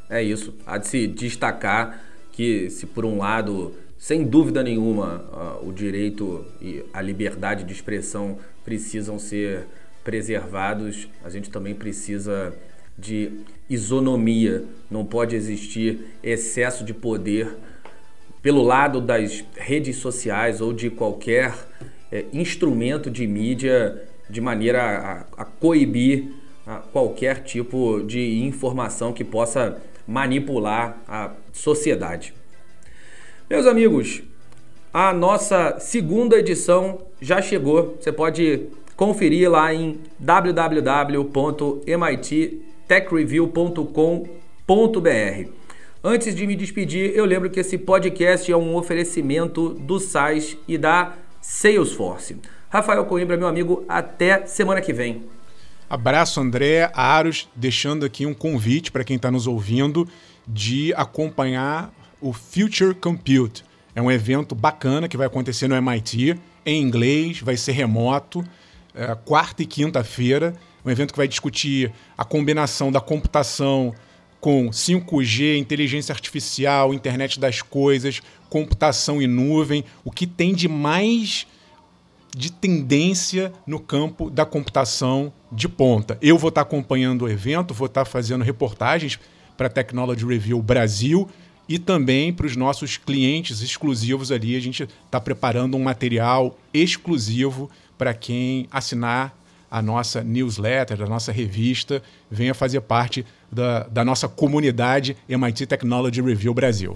É 0.09 0.23
isso. 0.23 0.55
Há 0.65 0.79
de 0.79 0.87
se 0.87 1.09
destacar 1.09 2.05
que, 2.31 2.71
se 2.71 2.87
por 2.87 3.05
um 3.05 3.19
lado, 3.19 3.77
sem 3.99 4.25
dúvida 4.25 4.63
nenhuma, 4.63 5.59
uh, 5.61 5.69
o 5.69 5.73
direito 5.73 6.47
e 6.63 6.85
a 6.93 7.03
liberdade 7.03 7.65
de 7.65 7.73
expressão 7.73 8.39
precisam 8.65 9.19
ser 9.19 9.67
preservados, 10.05 11.09
a 11.25 11.29
gente 11.29 11.51
também 11.51 11.75
precisa 11.75 12.57
de 12.99 13.31
isonomia. 13.71 14.65
Não 14.91 15.05
pode 15.05 15.37
existir 15.37 16.01
excesso 16.23 16.85
de 16.85 16.93
poder 16.93 17.57
pelo 18.43 18.63
lado 18.63 19.01
das 19.01 19.45
redes 19.57 19.97
sociais 19.97 20.61
ou 20.61 20.73
de 20.73 20.91
qualquer 20.91 21.55
é, 22.11 22.25
instrumento 22.33 23.11
de 23.11 23.27
mídia 23.27 24.03
de 24.29 24.41
maneira 24.41 25.27
a, 25.37 25.43
a 25.43 25.45
coibir 25.45 26.33
a 26.67 26.77
qualquer 26.77 27.43
tipo 27.45 28.03
de 28.03 28.43
informação 28.45 29.13
que 29.13 29.25
possa 29.25 29.81
manipular 30.07 30.99
a 31.09 31.33
sociedade. 31.53 32.35
Meus 33.49 33.67
amigos, 33.67 34.23
a 34.93 35.13
nossa 35.13 35.79
segunda 35.81 36.39
edição 36.39 36.99
já 37.21 37.41
chegou. 37.41 37.97
Você 37.99 38.13
pode 38.13 38.67
conferir 38.97 39.51
lá 39.51 39.73
em 39.73 39.99
www.mittechreview.com.br. 42.89 45.51
Antes 46.03 46.35
de 46.35 46.47
me 46.47 46.57
despedir, 46.57 47.13
eu 47.15 47.27
lembro 47.27 47.51
que 47.51 47.61
esse 47.61 47.77
podcast 47.77 48.51
é 48.51 48.57
um 48.57 48.75
oferecimento 48.75 49.75
do 49.75 50.01
SAIS 50.01 50.57
e 50.67 50.79
da 50.79 51.15
Salesforce. 51.41 52.39
Rafael 52.71 53.05
Coimbra, 53.05 53.37
meu 53.37 53.47
amigo, 53.47 53.85
até 53.89 54.47
semana 54.47 54.81
que 54.81 54.93
vem. 54.93 55.25
Abraço, 55.91 56.41
André, 56.41 56.91
Aros, 56.95 57.49
deixando 57.55 58.07
aqui 58.07 58.27
um 58.27 58.35
convite 58.35 58.93
para 58.93 59.05
quem 59.05 59.17
está 59.17 59.31
nos 59.31 59.47
ouvindo 59.47 60.09
de 60.47 60.93
acompanhar 60.95 61.93
o 62.21 62.33
Future 62.33 62.95
Compute. 62.95 63.65
É 63.95 64.03
um 64.03 64.11
evento 64.11 64.55
bacana 64.55 65.09
que 65.09 65.17
vai 65.17 65.27
acontecer 65.27 65.69
no 65.69 65.75
MIT, 65.75 66.39
em 66.65 66.83
inglês, 66.83 67.41
vai 67.41 67.57
ser 67.57 67.73
remoto, 67.73 68.45
é, 68.95 69.15
quarta 69.15 69.63
e 69.63 69.67
quinta-feira. 69.67 70.55
Um 70.85 70.91
evento 70.91 71.13
que 71.13 71.19
vai 71.19 71.29
discutir 71.29 71.93
a 72.17 72.25
combinação 72.25 72.91
da 72.91 73.01
computação 73.01 73.95
com 74.41 74.71
5G, 74.71 75.59
inteligência 75.59 76.13
artificial, 76.13 76.95
internet 76.95 77.41
das 77.41 77.61
coisas, 77.61 78.23
computação 78.49 79.21
em 79.21 79.27
nuvem, 79.27 79.85
o 80.05 80.11
que 80.11 80.27
tem 80.27 80.55
de 80.55 80.69
mais 80.69 81.47
de 82.37 82.53
tendência 82.53 83.53
no 83.67 83.81
campo 83.81 84.31
da 84.31 84.45
computação 84.45 85.33
de 85.51 85.69
ponta. 85.69 86.19
Eu 86.21 86.37
vou 86.37 86.51
estar 86.51 86.61
acompanhando 86.61 87.23
o 87.23 87.29
evento, 87.29 87.75
vou 87.75 87.87
estar 87.87 88.05
fazendo 88.05 88.45
reportagens 88.45 89.19
para 89.57 89.67
a 89.67 89.71
Technology 89.71 90.25
Review 90.25 90.63
Brasil 90.63 91.29
e 91.69 91.79
também 91.79 92.33
para 92.33 92.47
os 92.47 92.57
nossos 92.57 92.97
clientes 92.97 93.61
exclusivos 93.61 94.31
ali. 94.31 94.57
A 94.57 94.61
gente 94.61 94.89
está 95.05 95.21
preparando 95.21 95.77
um 95.77 95.83
material 95.83 96.57
exclusivo 96.73 97.71
para 97.97 98.15
quem 98.15 98.69
assinar 98.71 99.37
a 99.71 99.83
nossa 99.83 100.23
newsletter, 100.23 101.03
a 101.03 101.07
nossa 101.07 101.33
revista, 101.33 102.03
venha 102.31 102.55
fazer 102.55 102.81
parte 102.81 103.25
da, 103.51 103.85
da 103.85 104.05
nossa 104.05 104.29
comunidade 104.29 105.17
MIT 105.29 105.67
Technology 105.67 106.21
Review 106.21 106.55
Brasil. 106.55 106.95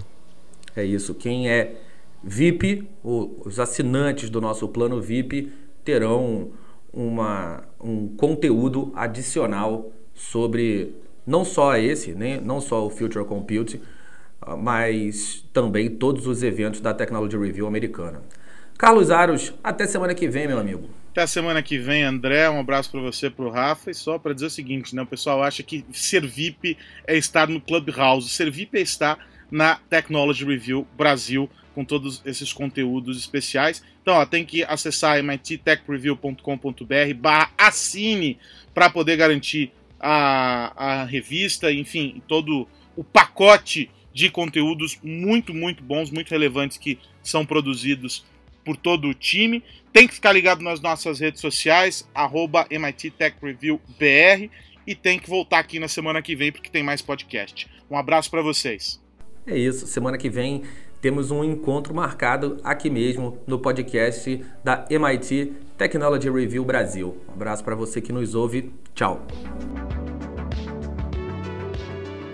É 0.75 0.83
isso. 0.83 1.13
Quem 1.13 1.49
é 1.49 1.75
VIP, 2.23 2.87
os 3.03 3.59
assinantes 3.59 4.29
do 4.29 4.39
nosso 4.39 4.67
plano 4.67 5.01
VIP 5.01 5.51
terão 5.83 6.51
uma, 6.91 7.63
um 7.81 8.07
conteúdo 8.15 8.91
adicional 8.95 9.91
sobre 10.13 10.95
não 11.25 11.43
só 11.43 11.75
esse, 11.77 12.13
né, 12.13 12.39
não 12.39 12.61
só 12.61 12.85
o 12.85 12.89
Future 12.89 13.25
Compute, 13.25 13.81
ah, 14.41 14.55
mas 14.55 15.43
também 15.53 15.89
todos 15.89 16.27
os 16.27 16.43
eventos 16.43 16.81
da 16.81 16.93
Technology 16.93 17.37
Review 17.37 17.65
americana. 17.65 18.21
Carlos 18.77 19.11
Aros, 19.11 19.53
até 19.63 19.85
semana 19.85 20.13
que 20.13 20.27
vem, 20.27 20.47
meu 20.47 20.59
amigo. 20.59 20.89
Até 21.11 21.27
semana 21.27 21.61
que 21.61 21.77
vem, 21.77 22.03
André. 22.03 22.49
Um 22.49 22.59
abraço 22.59 22.89
para 22.89 22.99
você, 22.99 23.29
para 23.29 23.45
o 23.45 23.49
Rafa. 23.49 23.91
E 23.91 23.93
só 23.93 24.17
para 24.17 24.33
dizer 24.33 24.47
o 24.47 24.49
seguinte, 24.49 24.95
né? 24.95 25.03
O 25.03 25.05
pessoal 25.05 25.43
acha 25.43 25.61
que 25.61 25.85
ser 25.93 26.25
VIP 26.25 26.75
é 27.05 27.15
estar 27.15 27.47
no 27.47 27.61
Clubhouse. 27.61 28.29
Ser 28.29 28.49
VIP 28.49 28.79
é 28.79 28.81
estar 28.81 29.19
na 29.51 29.75
Technology 29.75 30.43
Review 30.43 30.87
Brasil 30.97 31.47
com 31.75 31.85
todos 31.85 32.21
esses 32.25 32.51
conteúdos 32.51 33.17
especiais. 33.17 33.83
Então, 34.01 34.15
ó, 34.15 34.25
tem 34.25 34.43
que 34.43 34.63
acessar 34.63 35.21
mittechreview.com.br 35.23 37.13
barra 37.15 37.51
assine 37.57 38.39
para 38.73 38.89
poder 38.89 39.15
garantir 39.15 39.71
a, 39.99 41.01
a 41.01 41.03
revista, 41.05 41.71
enfim, 41.71 42.21
todo 42.27 42.67
o 42.95 43.03
pacote 43.03 43.89
de 44.13 44.29
conteúdos 44.29 44.99
muito, 45.03 45.53
muito 45.53 45.83
bons, 45.83 46.11
muito 46.11 46.29
relevantes 46.29 46.77
que 46.77 46.99
são 47.23 47.45
produzidos 47.45 48.25
por 48.63 48.77
todo 48.77 49.07
o 49.07 49.13
time. 49.13 49.63
Tem 49.91 50.07
que 50.07 50.13
ficar 50.13 50.31
ligado 50.31 50.63
nas 50.63 50.79
nossas 50.79 51.19
redes 51.19 51.41
sociais, 51.41 52.07
arroba 52.13 52.65
MIT 52.69 53.11
Tech 53.11 53.35
Review 53.41 53.79
BR, 53.99 54.49
e 54.85 54.95
tem 54.95 55.19
que 55.19 55.29
voltar 55.29 55.59
aqui 55.59 55.79
na 55.79 55.87
semana 55.87 56.21
que 56.21 56.35
vem 56.35 56.51
porque 56.51 56.69
tem 56.69 56.83
mais 56.83 57.01
podcast. 57.01 57.67
Um 57.89 57.97
abraço 57.97 58.29
para 58.29 58.41
vocês. 58.41 59.01
É 59.45 59.57
isso, 59.57 59.85
semana 59.87 60.17
que 60.17 60.29
vem 60.29 60.63
temos 61.03 61.31
um 61.31 61.43
encontro 61.43 61.93
marcado 61.93 62.61
aqui 62.63 62.89
mesmo 62.89 63.37
no 63.45 63.59
podcast 63.59 64.41
da 64.63 64.85
MIT 64.89 65.51
Technology 65.77 66.29
Review 66.29 66.63
Brasil. 66.63 67.17
Um 67.27 67.33
abraço 67.33 67.61
para 67.61 67.75
você 67.75 67.99
que 67.99 68.13
nos 68.13 68.33
ouve. 68.35 68.71
Tchau. 68.95 69.27